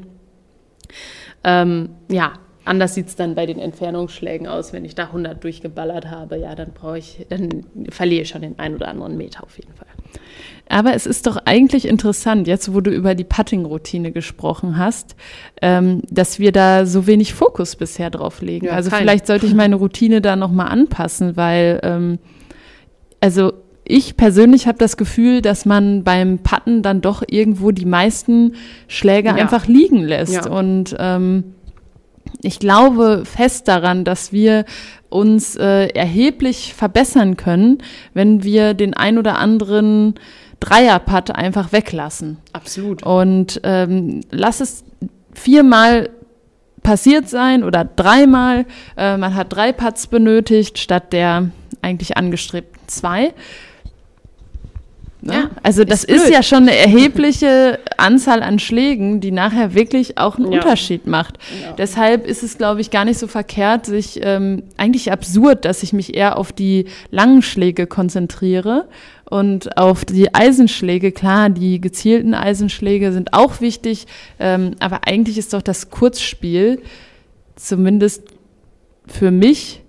Ähm, 1.44 1.90
ja, 2.10 2.34
Anders 2.68 2.96
sieht 2.96 3.08
es 3.08 3.16
dann 3.16 3.36
bei 3.36 3.46
den 3.46 3.60
Entfernungsschlägen 3.60 4.48
aus. 4.48 4.74
Wenn 4.74 4.86
ich 4.86 4.96
da 4.96 5.06
100 5.06 5.44
durchgeballert 5.44 6.10
habe, 6.10 6.38
ja, 6.38 6.56
dann 6.56 6.72
brauche 6.74 6.98
ich, 6.98 7.26
dann 7.30 7.66
verliere 7.90 8.24
ich 8.24 8.30
schon 8.30 8.42
den 8.42 8.60
einen 8.60 8.76
oder 8.76 8.90
anderen 8.90 9.18
Meter 9.18 9.44
auf 9.44 9.58
jeden 9.58 9.74
Fall. 9.74 9.88
Aber 10.70 10.94
es 10.94 11.06
ist 11.06 11.28
doch 11.28 11.38
eigentlich 11.46 11.88
interessant, 11.88 12.46
jetzt 12.48 12.74
wo 12.74 12.82
du 12.82 12.92
über 12.92 13.16
die 13.16 13.24
Putting-Routine 13.24 14.12
gesprochen 14.12 14.78
hast, 14.78 15.16
ähm, 15.62 16.02
dass 16.10 16.40
wir 16.40 16.52
da 16.52 16.86
so 16.86 17.08
wenig 17.08 17.34
Fokus 17.34 17.78
bisher 17.78 18.10
drauf 18.10 18.42
legen. 18.42 18.66
Ja, 18.66 18.74
also 18.74 18.90
kein. 18.90 19.00
vielleicht 19.00 19.28
sollte 19.28 19.46
ich 19.46 19.54
meine 19.54 19.76
Routine 19.76 20.20
da 20.20 20.36
nochmal 20.36 20.68
anpassen, 20.68 21.38
weil 21.38 21.80
ähm, 21.84 22.20
also 23.22 23.54
ich 23.86 24.18
persönlich 24.18 24.68
habe 24.68 24.78
das 24.78 24.98
Gefühl, 24.98 25.42
dass 25.42 25.66
man 25.66 26.04
beim 26.04 26.40
Putten 26.40 26.82
dann 26.82 27.00
doch 27.00 27.24
irgendwo 27.26 27.72
die 27.72 27.86
meisten 27.86 28.56
Schläge 28.90 29.30
ja. 29.30 29.36
einfach 29.36 29.68
liegen 29.68 30.04
lässt. 30.04 30.34
Ja. 30.34 30.50
Und 30.50 30.96
ähm, 31.00 31.56
ich 32.42 32.60
glaube 32.60 33.24
fest 33.26 33.68
daran, 33.68 34.04
dass 34.04 34.32
wir 34.32 34.66
uns 35.10 35.56
äh, 35.56 35.88
erheblich 35.88 36.74
verbessern 36.74 37.38
können, 37.38 37.80
wenn 38.14 38.44
wir 38.44 38.74
den 38.74 38.94
ein 38.94 39.18
oder 39.18 39.38
anderen 39.38 40.16
Dreierputt 40.60 41.32
einfach 41.32 41.72
weglassen. 41.72 42.38
Absolut. 42.54 43.04
Und 43.04 43.62
ähm, 43.64 44.22
lass 44.32 44.60
es 44.60 44.84
viermal 45.34 46.10
passiert 46.84 47.30
sein 47.30 47.64
oder 47.64 47.84
dreimal. 47.86 48.66
Äh, 48.96 49.18
man 49.18 49.36
hat 49.36 49.54
drei 49.54 49.72
Putts 49.72 50.08
benötigt 50.08 50.78
statt 50.78 51.14
der 51.14 51.52
eigentlich 51.82 52.18
angestrebten 52.18 52.80
zwei. 52.88 53.34
Ne? 55.22 55.34
Ja, 55.34 55.50
also 55.64 55.84
das 55.84 56.04
ist, 56.04 56.26
ist, 56.26 56.30
ja 56.32 56.44
schon 56.44 56.64
eine 56.64 56.76
erhebliche 56.76 57.80
Anzahl 57.98 58.44
an 58.44 58.60
Schlägen, 58.60 59.20
die 59.20 59.32
nachher 59.32 59.74
wirklich 59.74 60.20
auch 60.20 60.38
einen 60.38 60.52
ja. 60.52 60.60
Unterschied 60.60 61.08
macht. 61.08 61.40
Ja. 61.64 61.74
Deshalb 61.74 62.28
ist 62.28 62.44
es, 62.44 62.58
glaube 62.60 62.82
ich, 62.82 62.92
gar 62.92 63.04
nicht 63.04 63.18
so 63.18 63.26
verkehrt, 63.26 63.88
sich 63.88 64.20
ähm, 64.22 64.64
eigentlich 64.78 65.12
absurd, 65.12 65.66
dass 65.66 65.82
ich 65.82 65.92
mich 65.92 66.16
eher 66.16 66.38
auf 66.38 66.52
die 66.52 66.86
langen 67.10 67.42
Schläge 67.42 67.88
konzentriere 67.88 68.88
und 69.26 69.76
auf 69.76 70.06
die 70.06 70.36
Eisenschläge. 70.36 71.12
Klar, 71.12 71.50
die 71.50 71.82
gezielten 71.82 72.36
Eisenschläge 72.36 73.12
sind 73.12 73.34
auch 73.34 73.60
wichtig, 73.60 74.06
ähm, 74.40 74.76
aber 74.80 75.08
eigentlich 75.08 75.40
ist 75.40 75.54
doch 75.54 75.64
das 75.64 75.90
Kurzspiel 75.90 76.80
zumindest 77.56 78.24
für 79.08 79.32
mich 79.32 79.82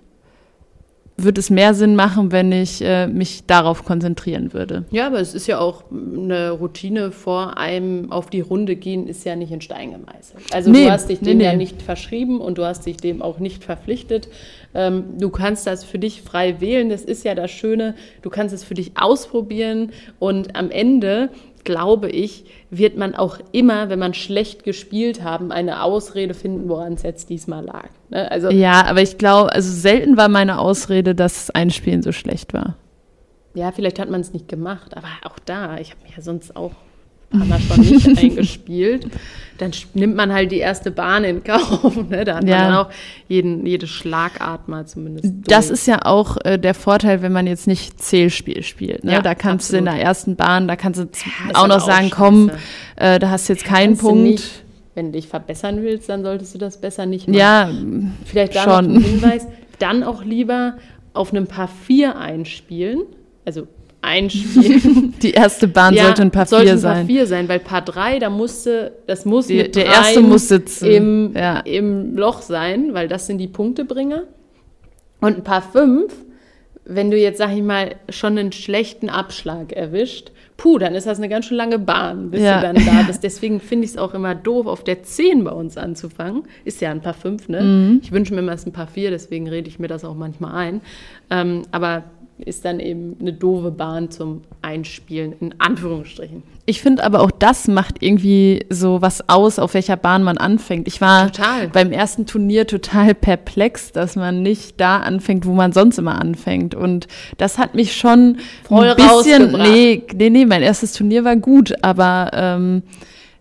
würde 1.23 1.39
es 1.39 1.49
mehr 1.49 1.73
Sinn 1.73 1.95
machen, 1.95 2.31
wenn 2.31 2.51
ich 2.51 2.81
äh, 2.81 3.07
mich 3.07 3.45
darauf 3.45 3.85
konzentrieren 3.85 4.53
würde. 4.53 4.85
Ja, 4.91 5.07
aber 5.07 5.19
es 5.19 5.33
ist 5.33 5.47
ja 5.47 5.59
auch 5.59 5.83
eine 5.91 6.51
Routine 6.51 7.11
vor 7.11 7.57
einem 7.57 8.11
auf 8.11 8.29
die 8.29 8.41
Runde 8.41 8.75
gehen, 8.75 9.07
ist 9.07 9.25
ja 9.25 9.35
nicht 9.35 9.51
in 9.51 9.61
Stein 9.61 9.91
gemeißelt. 9.91 10.53
Also 10.53 10.71
nee, 10.71 10.85
du 10.85 10.91
hast 10.91 11.09
dich 11.09 11.19
dem 11.19 11.37
nee, 11.37 11.43
ja 11.45 11.55
nicht 11.55 11.81
verschrieben 11.81 12.41
und 12.41 12.57
du 12.57 12.65
hast 12.65 12.85
dich 12.85 12.97
dem 12.97 13.21
auch 13.21 13.39
nicht 13.39 13.63
verpflichtet. 13.63 14.29
Ähm, 14.73 15.17
du 15.17 15.29
kannst 15.29 15.65
das 15.65 15.83
für 15.83 15.99
dich 15.99 16.21
frei 16.21 16.61
wählen. 16.61 16.89
Das 16.89 17.03
ist 17.03 17.23
ja 17.23 17.35
das 17.35 17.51
Schöne. 17.51 17.95
Du 18.21 18.29
kannst 18.29 18.53
es 18.53 18.63
für 18.63 18.75
dich 18.75 18.91
ausprobieren 18.95 19.91
und 20.19 20.55
am 20.55 20.69
Ende 20.71 21.29
glaube 21.63 22.09
ich, 22.09 22.45
wird 22.69 22.97
man 22.97 23.15
auch 23.15 23.39
immer, 23.51 23.89
wenn 23.89 23.99
man 23.99 24.13
schlecht 24.13 24.63
gespielt 24.63 25.23
haben, 25.23 25.51
eine 25.51 25.83
Ausrede 25.83 26.33
finden, 26.33 26.69
woran 26.69 26.93
es 26.93 27.03
jetzt 27.03 27.29
diesmal 27.29 27.65
lag. 27.65 27.89
Ne? 28.09 28.29
Also, 28.31 28.49
ja, 28.49 28.85
aber 28.85 29.01
ich 29.01 29.17
glaube, 29.17 29.51
also 29.53 29.71
selten 29.71 30.17
war 30.17 30.29
meine 30.29 30.59
Ausrede, 30.59 31.15
dass 31.15 31.49
ein 31.51 31.69
Spielen 31.69 32.01
so 32.01 32.11
schlecht 32.11 32.53
war. 32.53 32.75
Ja, 33.53 33.71
vielleicht 33.71 33.99
hat 33.99 34.09
man 34.09 34.21
es 34.21 34.33
nicht 34.33 34.47
gemacht, 34.47 34.95
aber 34.95 35.07
auch 35.23 35.39
da, 35.39 35.77
ich 35.77 35.91
habe 35.91 36.03
mich 36.03 36.15
ja 36.15 36.21
sonst 36.21 36.55
auch 36.55 36.71
schon 37.31 37.81
nicht 37.81 38.07
eingespielt 38.17 39.07
dann 39.59 39.71
nimmt 39.93 40.15
man 40.15 40.33
halt 40.33 40.51
die 40.51 40.57
erste 40.57 40.89
Bahn 40.89 41.23
in 41.23 41.43
Kauf. 41.43 41.95
Ne? 42.09 42.23
Da 42.23 42.37
hat 42.37 42.47
ja. 42.47 42.57
man 42.57 42.67
dann 42.67 42.75
auch 42.75 42.89
jeden, 43.27 43.65
jede 43.65 43.87
Schlagart 43.87 44.67
mal 44.67 44.87
zumindest. 44.87 45.25
Durch. 45.25 45.43
Das 45.45 45.69
ist 45.69 45.85
ja 45.85 45.99
auch 46.05 46.37
äh, 46.43 46.57
der 46.57 46.73
Vorteil, 46.73 47.21
wenn 47.21 47.31
man 47.31 47.45
jetzt 47.45 47.67
nicht 47.67 48.01
Zählspiel 48.01 48.63
spielt. 48.63 49.03
Ne? 49.03 49.13
Ja, 49.13 49.21
da 49.21 49.35
kannst 49.35 49.69
absolut. 49.69 49.87
du 49.87 49.91
in 49.91 49.97
der 49.97 50.03
ersten 50.03 50.35
Bahn, 50.35 50.67
da 50.67 50.75
kannst 50.75 50.99
du 50.99 51.03
ja, 51.03 51.55
auch 51.55 51.67
noch 51.67 51.81
sagen, 51.81 52.07
auch 52.07 52.17
komm, 52.17 52.51
äh, 52.95 53.19
da 53.19 53.29
hast 53.29 53.49
du 53.49 53.53
jetzt 53.53 53.65
keinen 53.65 53.97
Punkt. 53.97 54.23
Nicht, 54.23 54.63
wenn 54.95 55.07
du 55.07 55.11
dich 55.13 55.27
verbessern 55.27 55.83
willst, 55.83 56.09
dann 56.09 56.23
solltest 56.23 56.53
du 56.53 56.57
das 56.57 56.79
besser 56.79 57.05
nicht 57.05 57.27
machen. 57.27 57.37
Ja, 57.37 57.69
vielleicht 58.25 58.55
da 58.55 58.63
schon. 58.63 58.93
noch 58.93 58.95
ein 58.95 59.03
Hinweis, 59.03 59.47
dann 59.79 60.03
auch 60.03 60.23
lieber 60.23 60.75
auf 61.13 61.31
einem 61.31 61.47
Paar 61.47 61.67
4 61.67 62.17
einspielen, 62.17 63.01
also 63.45 63.67
einspielen. 64.01 65.13
Die 65.21 65.31
erste 65.31 65.67
Bahn 65.67 65.93
ja, 65.93 66.05
sollte 66.05 66.21
ein 66.21 66.31
Paar 66.31 66.45
sollte 66.45 66.67
4 66.67 66.77
sein. 66.77 66.95
Paar 66.95 67.05
4 67.05 67.27
sein, 67.27 67.49
weil 67.49 67.59
Paar 67.59 67.81
3, 67.81 68.19
da 68.19 68.29
musste, 68.29 68.93
das 69.07 69.25
muss 69.25 69.47
die, 69.47 69.57
mit 69.57 69.75
Der 69.75 69.85
erste 69.85 70.21
muss 70.21 70.47
sitzen. 70.47 70.85
Im, 70.85 71.33
ja. 71.35 71.59
Im 71.59 72.15
Loch 72.15 72.41
sein, 72.41 72.93
weil 72.93 73.07
das 73.07 73.27
sind 73.27 73.37
die 73.37 73.47
Punktebringer. 73.47 74.23
Und 75.21 75.37
ein 75.37 75.43
Paar 75.43 75.61
5, 75.61 76.13
wenn 76.85 77.11
du 77.11 77.17
jetzt, 77.17 77.37
sag 77.37 77.51
ich 77.51 77.61
mal, 77.61 77.95
schon 78.09 78.37
einen 78.37 78.51
schlechten 78.51 79.09
Abschlag 79.09 79.73
erwischt, 79.73 80.31
puh, 80.57 80.77
dann 80.77 80.95
ist 80.95 81.07
das 81.07 81.17
eine 81.17 81.29
ganz 81.29 81.45
schön 81.45 81.57
lange 81.57 81.79
Bahn, 81.79 82.31
bis 82.31 82.41
ja. 82.41 82.57
du 82.57 82.73
dann 82.73 82.85
da 82.85 83.03
bist. 83.07 83.23
Deswegen 83.23 83.59
finde 83.59 83.85
ich 83.85 83.91
es 83.91 83.97
auch 83.97 84.13
immer 84.13 84.35
doof, 84.35 84.65
auf 84.67 84.83
der 84.83 85.03
10 85.03 85.43
bei 85.43 85.51
uns 85.51 85.77
anzufangen. 85.77 86.43
Ist 86.65 86.81
ja 86.81 86.91
ein 86.91 87.01
paar 87.01 87.13
5, 87.13 87.49
ne? 87.49 87.61
Mhm. 87.61 87.99
Ich 88.01 88.11
wünsche 88.11 88.33
mir 88.33 88.39
immer, 88.39 88.51
ein 88.53 88.73
paar 88.73 88.87
4, 88.87 89.11
deswegen 89.11 89.47
rede 89.47 89.67
ich 89.67 89.79
mir 89.79 89.87
das 89.87 90.05
auch 90.05 90.15
manchmal 90.15 90.53
ein. 90.55 90.81
Ähm, 91.29 91.63
aber 91.71 92.03
ist 92.45 92.65
dann 92.65 92.79
eben 92.79 93.17
eine 93.19 93.33
doofe 93.33 93.71
Bahn 93.71 94.11
zum 94.11 94.41
Einspielen, 94.61 95.33
in 95.39 95.55
Anführungsstrichen. 95.59 96.43
Ich 96.65 96.81
finde 96.81 97.03
aber 97.03 97.21
auch 97.21 97.31
das 97.31 97.67
macht 97.67 98.01
irgendwie 98.01 98.65
so 98.69 99.01
was 99.01 99.27
aus, 99.27 99.59
auf 99.59 99.73
welcher 99.73 99.97
Bahn 99.97 100.23
man 100.23 100.37
anfängt. 100.37 100.87
Ich 100.87 101.01
war 101.01 101.31
total. 101.31 101.67
beim 101.69 101.91
ersten 101.91 102.25
Turnier 102.25 102.67
total 102.67 103.15
perplex, 103.15 103.91
dass 103.91 104.15
man 104.15 104.43
nicht 104.43 104.79
da 104.79 104.97
anfängt, 104.97 105.45
wo 105.45 105.53
man 105.53 105.71
sonst 105.71 105.97
immer 105.97 106.19
anfängt. 106.19 106.75
Und 106.75 107.07
das 107.37 107.57
hat 107.57 107.75
mich 107.75 107.95
schon 107.95 108.37
Voll 108.63 108.89
ein 108.89 108.95
bisschen. 108.95 109.51
Nee, 109.53 110.03
nee, 110.15 110.29
nee, 110.29 110.45
mein 110.45 110.61
erstes 110.61 110.93
Turnier 110.93 111.23
war 111.23 111.35
gut, 111.35 111.73
aber 111.81 112.31
ähm, 112.33 112.83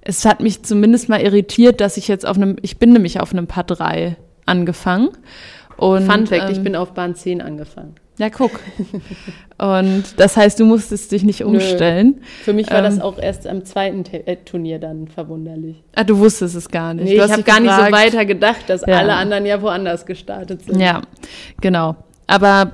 es 0.00 0.24
hat 0.24 0.40
mich 0.40 0.62
zumindest 0.62 1.10
mal 1.10 1.20
irritiert, 1.20 1.82
dass 1.82 1.98
ich 1.98 2.08
jetzt 2.08 2.26
auf 2.26 2.36
einem, 2.36 2.56
ich 2.62 2.78
bin 2.78 2.92
nämlich 2.92 3.20
auf 3.20 3.32
einem 3.32 3.46
Paar 3.46 3.64
3 3.64 4.16
angefangen. 4.46 5.10
Und, 5.76 6.10
Fun 6.10 6.26
Fact, 6.26 6.44
ähm, 6.44 6.50
ich 6.50 6.62
bin 6.62 6.74
auf 6.74 6.92
Bahn 6.94 7.14
10 7.14 7.42
angefangen. 7.42 7.94
Ja, 8.18 8.30
guck. 8.30 8.50
Und 9.58 10.04
das 10.18 10.36
heißt, 10.36 10.60
du 10.60 10.64
musstest 10.64 11.10
dich 11.12 11.24
nicht 11.24 11.42
umstellen. 11.44 12.16
Nö. 12.16 12.24
Für 12.44 12.52
mich 12.52 12.70
war 12.70 12.78
ähm, 12.78 12.84
das 12.84 13.00
auch 13.00 13.18
erst 13.18 13.46
am 13.46 13.64
zweiten 13.64 14.04
äh, 14.12 14.36
Turnier 14.36 14.78
dann 14.78 15.08
verwunderlich. 15.08 15.82
Ah, 15.94 16.04
du 16.04 16.18
wusstest 16.18 16.54
es 16.54 16.68
gar 16.68 16.94
nicht. 16.94 17.06
Nee, 17.06 17.14
ich 17.14 17.32
habe 17.32 17.42
gar 17.42 17.60
nicht 17.60 17.74
so 17.74 17.92
weiter 17.92 18.24
gedacht, 18.24 18.68
dass 18.68 18.82
ja. 18.86 18.98
alle 18.98 19.14
anderen 19.14 19.46
ja 19.46 19.60
woanders 19.60 20.06
gestartet 20.06 20.62
sind. 20.62 20.80
Ja, 20.80 21.02
genau. 21.60 21.96
Aber 22.26 22.72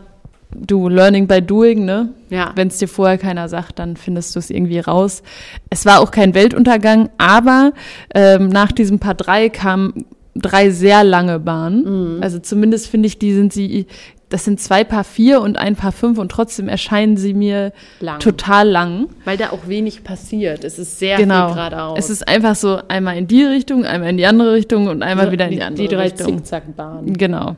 du, 0.55 0.89
Learning 0.89 1.27
by 1.27 1.41
Doing, 1.41 1.85
ne? 1.85 2.11
Ja. 2.31 2.53
Wenn 2.55 2.69
es 2.69 2.79
dir 2.79 2.89
vorher 2.89 3.19
keiner 3.19 3.49
sagt, 3.49 3.79
dann 3.79 3.97
findest 3.97 4.35
du 4.35 4.39
es 4.39 4.51
irgendwie 4.51 4.81
raus. 4.81 5.23
Es 5.71 5.87
war 5.87 6.01
auch 6.01 6.11
kein 6.11 6.35
Weltuntergang, 6.35 7.09
aber 7.19 7.73
ähm, 8.15 8.49
nach 8.49 8.73
diesem 8.73 8.99
Paar 8.99 9.15
3 9.15 9.49
kamen 9.49 10.05
drei 10.37 10.71
sehr 10.71 11.05
lange 11.05 11.39
Bahnen. 11.39 12.17
Mhm. 12.17 12.23
Also 12.23 12.39
zumindest 12.39 12.89
finde 12.89 13.07
ich, 13.07 13.19
die 13.19 13.33
sind 13.33 13.53
sie 13.53 13.87
das 14.29 14.45
sind 14.45 14.61
zwei 14.61 14.85
Paar 14.85 15.05
vier 15.05 15.41
und 15.41 15.57
ein 15.57 15.77
Paar 15.77 15.93
fünf 15.93 16.19
und 16.19 16.31
trotzdem 16.31 16.69
erscheinen 16.69 17.17
sie 17.17 17.35
mir 17.35 17.73
lang. 18.01 18.21
total 18.21 18.69
lang. 18.69 19.09
Weil 19.25 19.37
da 19.37 19.51
auch 19.51 19.69
wenig 19.69 20.03
passiert. 20.03 20.65
Es 20.65 20.79
ist 20.79 20.99
sehr 20.99 21.17
genau. 21.17 21.49
viel 21.49 21.57
geradeaus. 21.57 21.99
Es 21.99 22.11
ist 22.11 22.27
einfach 22.27 22.57
so 22.57 22.81
einmal 22.89 23.17
in 23.17 23.27
die 23.27 23.45
Richtung, 23.45 23.85
einmal 23.85 24.11
in 24.11 24.17
die 24.17 24.27
andere 24.27 24.55
Richtung 24.55 24.89
und 24.89 25.03
einmal 25.03 25.31
wieder 25.31 25.45
in 25.45 25.51
die, 25.51 25.57
die 25.57 25.63
andere 25.63 25.89
die 25.89 25.95
drei 25.95 26.03
Richtung. 26.05 26.39
Zickzackbahnen. 26.39 27.17
Genau. 27.17 27.57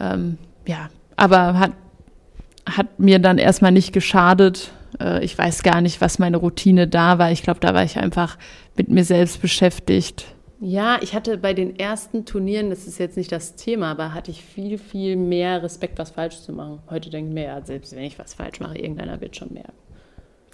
Ähm, 0.00 0.38
ja, 0.66 0.90
aber 1.16 1.58
hat, 1.58 1.72
hat 2.66 2.98
mir 2.98 3.18
dann 3.18 3.38
erstmal 3.38 3.72
nicht 3.72 3.92
geschadet. 3.92 4.72
Äh, 5.00 5.24
ich 5.24 5.38
weiß 5.38 5.62
gar 5.62 5.80
nicht, 5.80 6.00
was 6.00 6.18
meine 6.18 6.36
Routine 6.36 6.88
da 6.88 7.18
war. 7.18 7.30
Ich 7.30 7.42
glaube, 7.42 7.60
da 7.60 7.74
war 7.74 7.84
ich 7.84 7.98
einfach 7.98 8.36
mit 8.76 8.88
mir 8.88 9.04
selbst 9.04 9.40
beschäftigt. 9.40 10.26
Ja, 10.68 10.98
ich 11.00 11.14
hatte 11.14 11.38
bei 11.38 11.54
den 11.54 11.78
ersten 11.78 12.24
Turnieren, 12.24 12.70
das 12.70 12.88
ist 12.88 12.98
jetzt 12.98 13.16
nicht 13.16 13.30
das 13.30 13.54
Thema, 13.54 13.92
aber 13.92 14.14
hatte 14.14 14.32
ich 14.32 14.42
viel, 14.42 14.78
viel 14.78 15.14
mehr 15.14 15.62
Respekt, 15.62 15.96
was 15.96 16.10
falsch 16.10 16.40
zu 16.40 16.52
machen. 16.52 16.80
Heute 16.90 17.08
denke 17.08 17.28
ich 17.28 17.34
mir, 17.34 17.44
ja, 17.44 17.60
selbst 17.64 17.94
wenn 17.94 18.02
ich 18.02 18.18
was 18.18 18.34
falsch 18.34 18.58
mache, 18.58 18.76
irgendeiner 18.76 19.20
wird 19.20 19.36
schon 19.36 19.52
merken. 19.52 19.74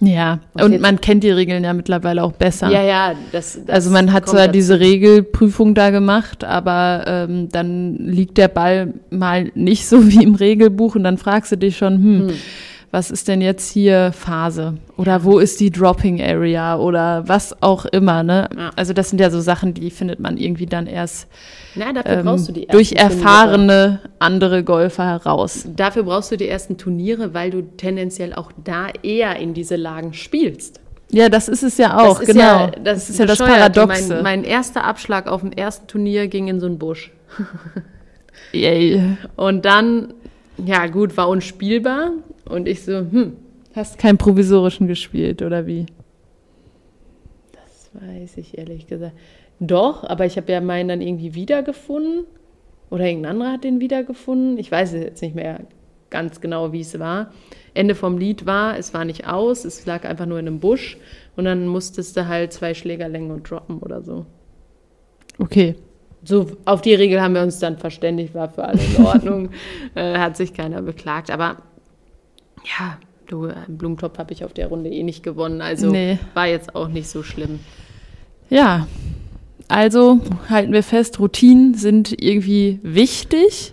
Ja, 0.00 0.40
und, 0.52 0.64
und 0.64 0.80
man 0.82 1.00
kennt 1.00 1.24
die 1.24 1.30
Regeln 1.30 1.64
ja 1.64 1.72
mittlerweile 1.72 2.24
auch 2.24 2.32
besser. 2.32 2.68
Ja, 2.68 2.82
ja, 2.82 3.14
das, 3.30 3.58
das 3.64 3.74
Also 3.74 3.90
man 3.90 4.12
hat 4.12 4.28
zwar 4.28 4.48
diese 4.48 4.80
Regelprüfung 4.80 5.74
da 5.74 5.88
gemacht, 5.88 6.44
aber 6.44 7.04
ähm, 7.06 7.48
dann 7.48 7.96
liegt 7.96 8.36
der 8.36 8.48
Ball 8.48 8.92
mal 9.08 9.50
nicht 9.54 9.86
so 9.86 10.06
wie 10.10 10.22
im 10.22 10.34
Regelbuch 10.34 10.94
und 10.94 11.04
dann 11.04 11.16
fragst 11.16 11.52
du 11.52 11.56
dich 11.56 11.78
schon, 11.78 11.94
hm. 11.94 12.28
hm 12.28 12.34
was 12.92 13.10
ist 13.10 13.26
denn 13.26 13.40
jetzt 13.40 13.72
hier 13.72 14.12
Phase 14.12 14.74
oder 14.98 15.24
wo 15.24 15.38
ist 15.38 15.58
die 15.60 15.70
Dropping 15.70 16.22
Area 16.22 16.76
oder 16.76 17.26
was 17.26 17.56
auch 17.62 17.86
immer. 17.86 18.22
Ne? 18.22 18.50
Ja. 18.54 18.70
Also 18.76 18.92
das 18.92 19.08
sind 19.08 19.18
ja 19.18 19.30
so 19.30 19.40
Sachen, 19.40 19.72
die 19.72 19.90
findet 19.90 20.20
man 20.20 20.36
irgendwie 20.36 20.66
dann 20.66 20.86
erst 20.86 21.26
Na, 21.74 21.86
ähm, 22.04 22.26
durch 22.70 22.92
erfahrene 22.92 23.66
Turniere. 23.66 24.00
andere 24.18 24.62
Golfer 24.62 25.06
heraus. 25.06 25.66
Dafür 25.74 26.02
brauchst 26.02 26.32
du 26.32 26.36
die 26.36 26.46
ersten 26.46 26.76
Turniere, 26.76 27.32
weil 27.32 27.50
du 27.50 27.62
tendenziell 27.62 28.34
auch 28.34 28.52
da 28.62 28.88
eher 29.02 29.36
in 29.36 29.54
diese 29.54 29.76
Lagen 29.76 30.12
spielst. 30.12 30.78
Ja, 31.10 31.30
das 31.30 31.48
ist 31.48 31.62
es 31.62 31.78
ja 31.78 31.98
auch, 31.98 32.18
das 32.18 32.28
genau. 32.28 32.42
Ja, 32.42 32.66
das, 32.66 32.82
das, 32.82 33.10
ist 33.10 33.18
ja 33.18 33.24
das 33.24 33.38
Paradoxe. 33.38 34.14
Mein, 34.16 34.22
mein 34.22 34.44
erster 34.44 34.84
Abschlag 34.84 35.28
auf 35.28 35.40
dem 35.40 35.52
ersten 35.52 35.86
Turnier 35.86 36.28
ging 36.28 36.48
in 36.48 36.60
so 36.60 36.66
einen 36.66 36.78
Busch. 36.78 37.10
Yay. 38.52 39.16
Und 39.36 39.64
dann 39.64 40.12
ja, 40.58 40.86
gut, 40.86 41.16
war 41.16 41.28
unspielbar. 41.28 42.10
Und 42.44 42.68
ich 42.68 42.82
so, 42.82 42.98
hm. 42.98 43.36
Hast 43.74 43.98
keinen 43.98 44.18
provisorischen 44.18 44.86
gespielt, 44.86 45.40
oder 45.40 45.66
wie? 45.66 45.86
Das 47.52 47.90
weiß 47.94 48.36
ich 48.36 48.58
ehrlich 48.58 48.86
gesagt. 48.86 49.14
Doch, 49.60 50.04
aber 50.04 50.26
ich 50.26 50.36
habe 50.36 50.52
ja 50.52 50.60
meinen 50.60 50.88
dann 50.88 51.00
irgendwie 51.00 51.34
wiedergefunden. 51.34 52.24
Oder 52.90 53.06
irgendein 53.06 53.32
anderer 53.32 53.52
hat 53.52 53.64
den 53.64 53.80
wiedergefunden. 53.80 54.58
Ich 54.58 54.70
weiß 54.70 54.92
jetzt 54.92 55.22
nicht 55.22 55.34
mehr 55.34 55.60
ganz 56.10 56.42
genau, 56.42 56.72
wie 56.72 56.80
es 56.80 56.98
war. 56.98 57.32
Ende 57.72 57.94
vom 57.94 58.18
Lied 58.18 58.44
war, 58.44 58.76
es 58.76 58.92
war 58.92 59.06
nicht 59.06 59.26
aus, 59.26 59.64
es 59.64 59.86
lag 59.86 60.04
einfach 60.04 60.26
nur 60.26 60.38
in 60.38 60.46
einem 60.46 60.60
Busch. 60.60 60.98
Und 61.36 61.46
dann 61.46 61.66
musstest 61.66 62.14
du 62.18 62.28
halt 62.28 62.52
zwei 62.52 62.74
Schlägerlängen 62.74 63.30
und 63.30 63.50
droppen 63.50 63.78
oder 63.78 64.02
so. 64.02 64.26
Okay 65.38 65.76
so 66.24 66.46
auf 66.64 66.82
die 66.82 66.94
Regel 66.94 67.20
haben 67.20 67.34
wir 67.34 67.42
uns 67.42 67.58
dann 67.58 67.78
verständigt, 67.78 68.34
war 68.34 68.48
für 68.48 68.64
alle 68.64 68.80
in 68.80 69.04
Ordnung, 69.04 69.50
äh, 69.94 70.18
hat 70.18 70.36
sich 70.36 70.54
keiner 70.54 70.82
beklagt. 70.82 71.30
Aber 71.30 71.56
ja, 72.64 72.98
du, 73.26 73.44
einen 73.46 73.78
Blumentopf 73.78 74.18
habe 74.18 74.32
ich 74.32 74.44
auf 74.44 74.52
der 74.52 74.68
Runde 74.68 74.90
eh 74.90 75.02
nicht 75.02 75.22
gewonnen, 75.22 75.60
also 75.60 75.90
nee. 75.90 76.18
war 76.34 76.46
jetzt 76.46 76.74
auch 76.74 76.88
nicht 76.88 77.08
so 77.08 77.22
schlimm. 77.22 77.60
Ja, 78.50 78.86
also 79.68 80.20
halten 80.48 80.72
wir 80.72 80.82
fest, 80.82 81.18
Routinen 81.18 81.74
sind 81.74 82.22
irgendwie 82.22 82.78
wichtig. 82.82 83.72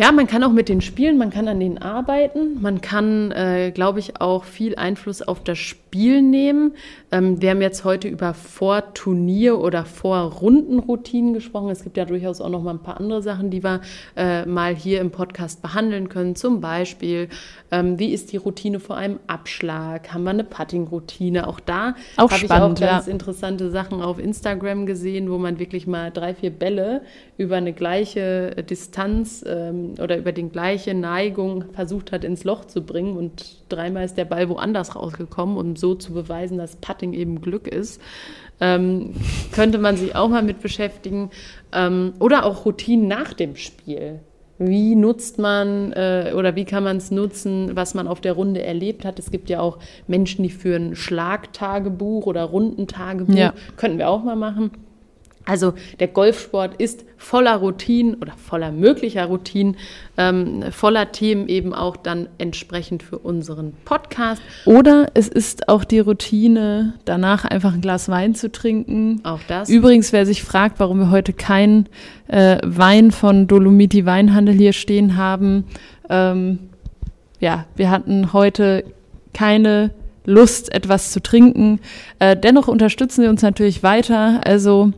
Ja, 0.00 0.12
man 0.12 0.26
kann 0.26 0.42
auch 0.44 0.52
mit 0.52 0.70
den 0.70 0.80
spielen, 0.80 1.18
man 1.18 1.28
kann 1.28 1.46
an 1.46 1.60
denen 1.60 1.76
arbeiten, 1.76 2.62
man 2.62 2.80
kann, 2.80 3.32
äh, 3.32 3.70
glaube 3.70 3.98
ich, 3.98 4.18
auch 4.18 4.44
viel 4.44 4.76
Einfluss 4.76 5.20
auf 5.20 5.44
das 5.44 5.58
Spiel 5.58 6.22
nehmen. 6.22 6.72
Ähm, 7.12 7.42
wir 7.42 7.50
haben 7.50 7.60
jetzt 7.60 7.84
heute 7.84 8.08
über 8.08 8.32
Vorturnier- 8.32 9.58
oder 9.58 9.84
Vorrundenroutinen 9.84 11.34
gesprochen. 11.34 11.68
Es 11.68 11.84
gibt 11.84 11.98
ja 11.98 12.06
durchaus 12.06 12.40
auch 12.40 12.48
noch 12.48 12.62
mal 12.62 12.70
ein 12.70 12.82
paar 12.82 12.98
andere 12.98 13.20
Sachen, 13.22 13.50
die 13.50 13.62
wir 13.62 13.82
äh, 14.16 14.46
mal 14.46 14.74
hier 14.74 15.02
im 15.02 15.10
Podcast 15.10 15.60
behandeln 15.60 16.08
können. 16.08 16.34
Zum 16.34 16.62
Beispiel, 16.62 17.28
ähm, 17.70 17.98
wie 17.98 18.14
ist 18.14 18.32
die 18.32 18.38
Routine 18.38 18.80
vor 18.80 18.96
einem 18.96 19.20
Abschlag? 19.26 20.14
Haben 20.14 20.22
wir 20.22 20.30
eine 20.30 20.44
Putting-Routine? 20.44 21.46
Auch 21.46 21.60
da 21.60 21.94
habe 22.16 22.34
ich 22.36 22.50
auch 22.50 22.74
ganz 22.74 22.80
ja. 22.80 23.12
interessante 23.12 23.70
Sachen 23.70 24.00
auf 24.00 24.18
Instagram 24.18 24.86
gesehen, 24.86 25.30
wo 25.30 25.36
man 25.36 25.58
wirklich 25.58 25.86
mal 25.86 26.10
drei, 26.10 26.32
vier 26.32 26.50
Bälle 26.50 27.02
über 27.36 27.56
eine 27.56 27.74
gleiche 27.74 28.56
Distanz 28.64 29.44
ähm, 29.46 29.89
oder 29.98 30.18
über 30.18 30.32
die 30.32 30.48
gleiche 30.48 30.94
Neigung 30.94 31.64
versucht 31.72 32.12
hat, 32.12 32.24
ins 32.24 32.44
Loch 32.44 32.64
zu 32.64 32.82
bringen. 32.82 33.16
Und 33.16 33.62
dreimal 33.68 34.04
ist 34.04 34.16
der 34.16 34.24
Ball 34.24 34.48
woanders 34.48 34.94
rausgekommen, 34.96 35.56
um 35.56 35.76
so 35.76 35.94
zu 35.94 36.12
beweisen, 36.12 36.58
dass 36.58 36.76
Putting 36.76 37.12
eben 37.12 37.40
Glück 37.40 37.66
ist. 37.66 38.00
Ähm, 38.60 39.14
könnte 39.52 39.78
man 39.78 39.96
sich 39.96 40.14
auch 40.14 40.28
mal 40.28 40.42
mit 40.42 40.60
beschäftigen. 40.60 41.30
Ähm, 41.72 42.12
oder 42.18 42.44
auch 42.44 42.64
Routinen 42.66 43.08
nach 43.08 43.32
dem 43.32 43.56
Spiel. 43.56 44.20
Wie 44.62 44.94
nutzt 44.94 45.38
man 45.38 45.92
äh, 45.92 46.34
oder 46.36 46.54
wie 46.54 46.66
kann 46.66 46.84
man 46.84 46.98
es 46.98 47.10
nutzen, 47.10 47.70
was 47.74 47.94
man 47.94 48.06
auf 48.06 48.20
der 48.20 48.34
Runde 48.34 48.62
erlebt 48.62 49.06
hat? 49.06 49.18
Es 49.18 49.30
gibt 49.30 49.48
ja 49.48 49.60
auch 49.60 49.78
Menschen, 50.06 50.42
die 50.42 50.50
führen 50.50 50.94
Schlagtagebuch 50.94 52.26
oder 52.26 52.44
Rundentagebuch. 52.44 53.34
Ja. 53.34 53.54
Könnten 53.78 53.96
wir 53.96 54.10
auch 54.10 54.22
mal 54.22 54.36
machen. 54.36 54.70
Also 55.50 55.74
der 55.98 56.06
Golfsport 56.06 56.80
ist 56.80 57.04
voller 57.16 57.56
Routinen 57.56 58.14
oder 58.14 58.34
voller 58.36 58.70
möglicher 58.70 59.24
Routinen, 59.24 59.76
ähm, 60.16 60.62
voller 60.70 61.10
Themen 61.10 61.48
eben 61.48 61.74
auch 61.74 61.96
dann 61.96 62.28
entsprechend 62.38 63.02
für 63.02 63.18
unseren 63.18 63.72
Podcast. 63.84 64.40
Oder 64.64 65.08
es 65.14 65.26
ist 65.26 65.68
auch 65.68 65.82
die 65.82 65.98
Routine, 65.98 66.94
danach 67.04 67.44
einfach 67.44 67.74
ein 67.74 67.80
Glas 67.80 68.08
Wein 68.08 68.36
zu 68.36 68.52
trinken. 68.52 69.22
Auch 69.24 69.40
das. 69.48 69.68
Übrigens, 69.68 70.12
wer 70.12 70.24
sich 70.24 70.44
fragt, 70.44 70.78
warum 70.78 71.00
wir 71.00 71.10
heute 71.10 71.32
keinen 71.32 71.88
äh, 72.28 72.58
Wein 72.64 73.10
von 73.10 73.48
Dolomiti 73.48 74.06
Weinhandel 74.06 74.54
hier 74.54 74.72
stehen 74.72 75.16
haben, 75.16 75.64
ähm, 76.08 76.60
ja, 77.40 77.66
wir 77.74 77.90
hatten 77.90 78.32
heute 78.32 78.84
keine 79.34 79.90
Lust, 80.26 80.72
etwas 80.72 81.10
zu 81.10 81.20
trinken. 81.20 81.80
Äh, 82.20 82.36
dennoch 82.36 82.68
unterstützen 82.68 83.22
sie 83.22 83.28
uns 83.28 83.42
natürlich 83.42 83.82
weiter. 83.82 84.40
Also 84.44 84.92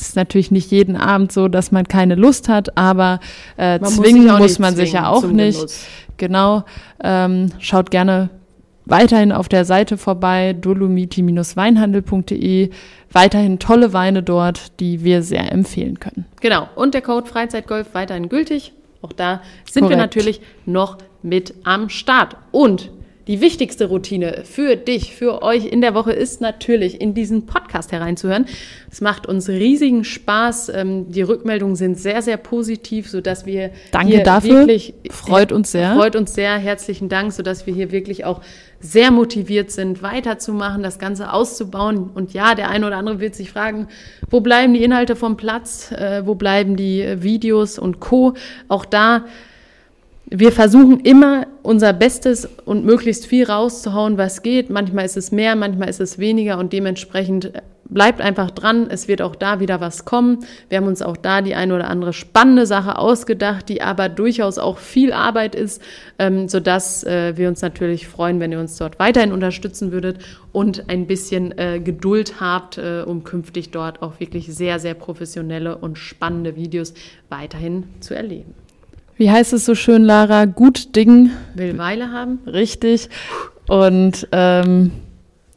ist 0.00 0.16
natürlich 0.16 0.50
nicht 0.50 0.70
jeden 0.70 0.96
Abend 0.96 1.32
so, 1.32 1.48
dass 1.48 1.72
man 1.72 1.86
keine 1.86 2.14
Lust 2.14 2.48
hat, 2.48 2.76
aber 2.76 3.20
äh, 3.56 3.80
zwingen 3.80 4.26
muss, 4.26 4.38
muss 4.38 4.58
man 4.58 4.76
sich 4.76 4.92
ja 4.92 5.08
auch 5.08 5.24
nicht. 5.24 5.58
Genuss. 5.58 5.86
Genau. 6.16 6.64
Ähm, 7.02 7.50
schaut 7.58 7.90
gerne 7.90 8.30
weiterhin 8.84 9.32
auf 9.32 9.48
der 9.48 9.64
Seite 9.64 9.96
vorbei, 9.96 10.54
dolomiti-weinhandel.de. 10.60 12.70
Weiterhin 13.12 13.58
tolle 13.58 13.92
Weine 13.92 14.22
dort, 14.22 14.78
die 14.80 15.02
wir 15.02 15.22
sehr 15.22 15.50
empfehlen 15.50 15.98
können. 15.98 16.26
Genau. 16.40 16.68
Und 16.74 16.94
der 16.94 17.02
Code 17.02 17.26
Freizeitgolf 17.26 17.94
weiterhin 17.94 18.28
gültig. 18.28 18.72
Auch 19.02 19.12
da 19.12 19.40
sind 19.70 19.82
Korrekt. 19.82 19.90
wir 19.90 19.96
natürlich 19.96 20.40
noch 20.66 20.98
mit 21.22 21.54
am 21.64 21.88
Start. 21.88 22.36
Und 22.52 22.90
die 23.30 23.40
wichtigste 23.40 23.84
Routine 23.84 24.42
für 24.42 24.74
dich, 24.74 25.14
für 25.14 25.42
euch 25.42 25.66
in 25.66 25.80
der 25.80 25.94
Woche 25.94 26.12
ist 26.12 26.40
natürlich, 26.40 27.00
in 27.00 27.14
diesen 27.14 27.46
Podcast 27.46 27.92
hereinzuhören. 27.92 28.46
Es 28.90 29.00
macht 29.00 29.26
uns 29.26 29.48
riesigen 29.48 30.02
Spaß. 30.02 30.70
Ähm, 30.70 31.12
die 31.12 31.22
Rückmeldungen 31.22 31.76
sind 31.76 31.96
sehr, 31.96 32.22
sehr 32.22 32.36
positiv, 32.36 33.08
sodass 33.08 33.46
wir 33.46 33.70
Danke 33.92 34.24
dafür. 34.24 34.58
wirklich 34.58 34.94
freut 35.10 35.52
uns 35.52 35.70
sehr. 35.70 35.94
Freut 35.94 36.16
uns 36.16 36.34
sehr. 36.34 36.58
Herzlichen 36.58 37.08
Dank, 37.08 37.32
sodass 37.32 37.68
wir 37.68 37.72
hier 37.72 37.92
wirklich 37.92 38.24
auch 38.24 38.40
sehr 38.80 39.12
motiviert 39.12 39.70
sind, 39.70 40.02
weiterzumachen, 40.02 40.82
das 40.82 40.98
Ganze 40.98 41.32
auszubauen. 41.32 42.10
Und 42.12 42.32
ja, 42.32 42.56
der 42.56 42.68
eine 42.68 42.84
oder 42.84 42.96
andere 42.96 43.20
wird 43.20 43.36
sich 43.36 43.52
fragen, 43.52 43.86
wo 44.28 44.40
bleiben 44.40 44.74
die 44.74 44.82
Inhalte 44.82 45.14
vom 45.14 45.36
Platz? 45.36 45.92
Äh, 45.92 46.26
wo 46.26 46.34
bleiben 46.34 46.74
die 46.74 47.22
Videos 47.22 47.78
und 47.78 48.00
Co. 48.00 48.34
Auch 48.66 48.84
da 48.84 49.24
wir 50.30 50.52
versuchen 50.52 51.00
immer 51.00 51.46
unser 51.62 51.92
Bestes 51.92 52.48
und 52.64 52.84
möglichst 52.84 53.26
viel 53.26 53.44
rauszuhauen, 53.44 54.16
was 54.16 54.42
geht. 54.42 54.70
Manchmal 54.70 55.04
ist 55.04 55.16
es 55.16 55.32
mehr, 55.32 55.56
manchmal 55.56 55.88
ist 55.88 56.00
es 56.00 56.18
weniger 56.18 56.58
und 56.58 56.72
dementsprechend 56.72 57.52
bleibt 57.84 58.20
einfach 58.20 58.52
dran. 58.52 58.86
Es 58.88 59.08
wird 59.08 59.22
auch 59.22 59.34
da 59.34 59.58
wieder 59.58 59.80
was 59.80 60.04
kommen. 60.04 60.46
Wir 60.68 60.78
haben 60.78 60.86
uns 60.86 61.02
auch 61.02 61.16
da 61.16 61.42
die 61.42 61.56
eine 61.56 61.74
oder 61.74 61.90
andere 61.90 62.12
spannende 62.12 62.64
Sache 62.64 62.96
ausgedacht, 62.96 63.68
die 63.68 63.82
aber 63.82 64.08
durchaus 64.08 64.58
auch 64.58 64.78
viel 64.78 65.12
Arbeit 65.12 65.56
ist, 65.56 65.82
ähm, 66.20 66.48
sodass 66.48 67.02
äh, 67.02 67.36
wir 67.36 67.48
uns 67.48 67.60
natürlich 67.60 68.06
freuen, 68.06 68.38
wenn 68.38 68.52
ihr 68.52 68.60
uns 68.60 68.76
dort 68.76 69.00
weiterhin 69.00 69.32
unterstützen 69.32 69.90
würdet 69.90 70.18
und 70.52 70.88
ein 70.88 71.08
bisschen 71.08 71.56
äh, 71.58 71.80
Geduld 71.80 72.40
habt, 72.40 72.78
äh, 72.78 73.02
um 73.04 73.24
künftig 73.24 73.72
dort 73.72 74.00
auch 74.00 74.20
wirklich 74.20 74.54
sehr, 74.54 74.78
sehr 74.78 74.94
professionelle 74.94 75.76
und 75.76 75.98
spannende 75.98 76.54
Videos 76.54 76.94
weiterhin 77.28 77.84
zu 77.98 78.14
erleben 78.14 78.54
wie 79.20 79.30
heißt 79.30 79.52
es 79.52 79.66
so 79.66 79.74
schön, 79.74 80.02
Lara? 80.02 80.46
Gut 80.46 80.96
Ding. 80.96 81.30
Will 81.54 81.76
Weile 81.76 82.10
haben. 82.10 82.38
Richtig. 82.46 83.10
Und 83.68 84.26
ähm, 84.32 84.92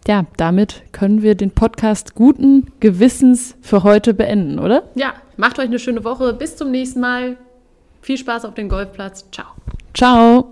ja, 0.05 0.25
damit 0.35 0.83
können 0.91 1.21
wir 1.21 1.35
den 1.35 1.51
Podcast 1.51 2.13
guten 2.13 2.73
Gewissens 2.81 3.55
für 3.61 3.83
heute 3.83 4.13
beenden, 4.13 4.59
oder? 4.59 4.83
Ja, 4.95 5.13
macht 5.37 5.59
euch 5.59 5.67
eine 5.67 5.79
schöne 5.79 6.03
Woche. 6.03 6.33
Bis 6.33 6.57
zum 6.57 6.71
nächsten 6.71 6.99
Mal. 6.99 7.37
Viel 8.01 8.17
Spaß 8.17 8.43
auf 8.43 8.53
dem 8.53 8.67
Golfplatz. 8.67 9.31
Ciao. 9.31 9.47
Ciao. 9.93 10.51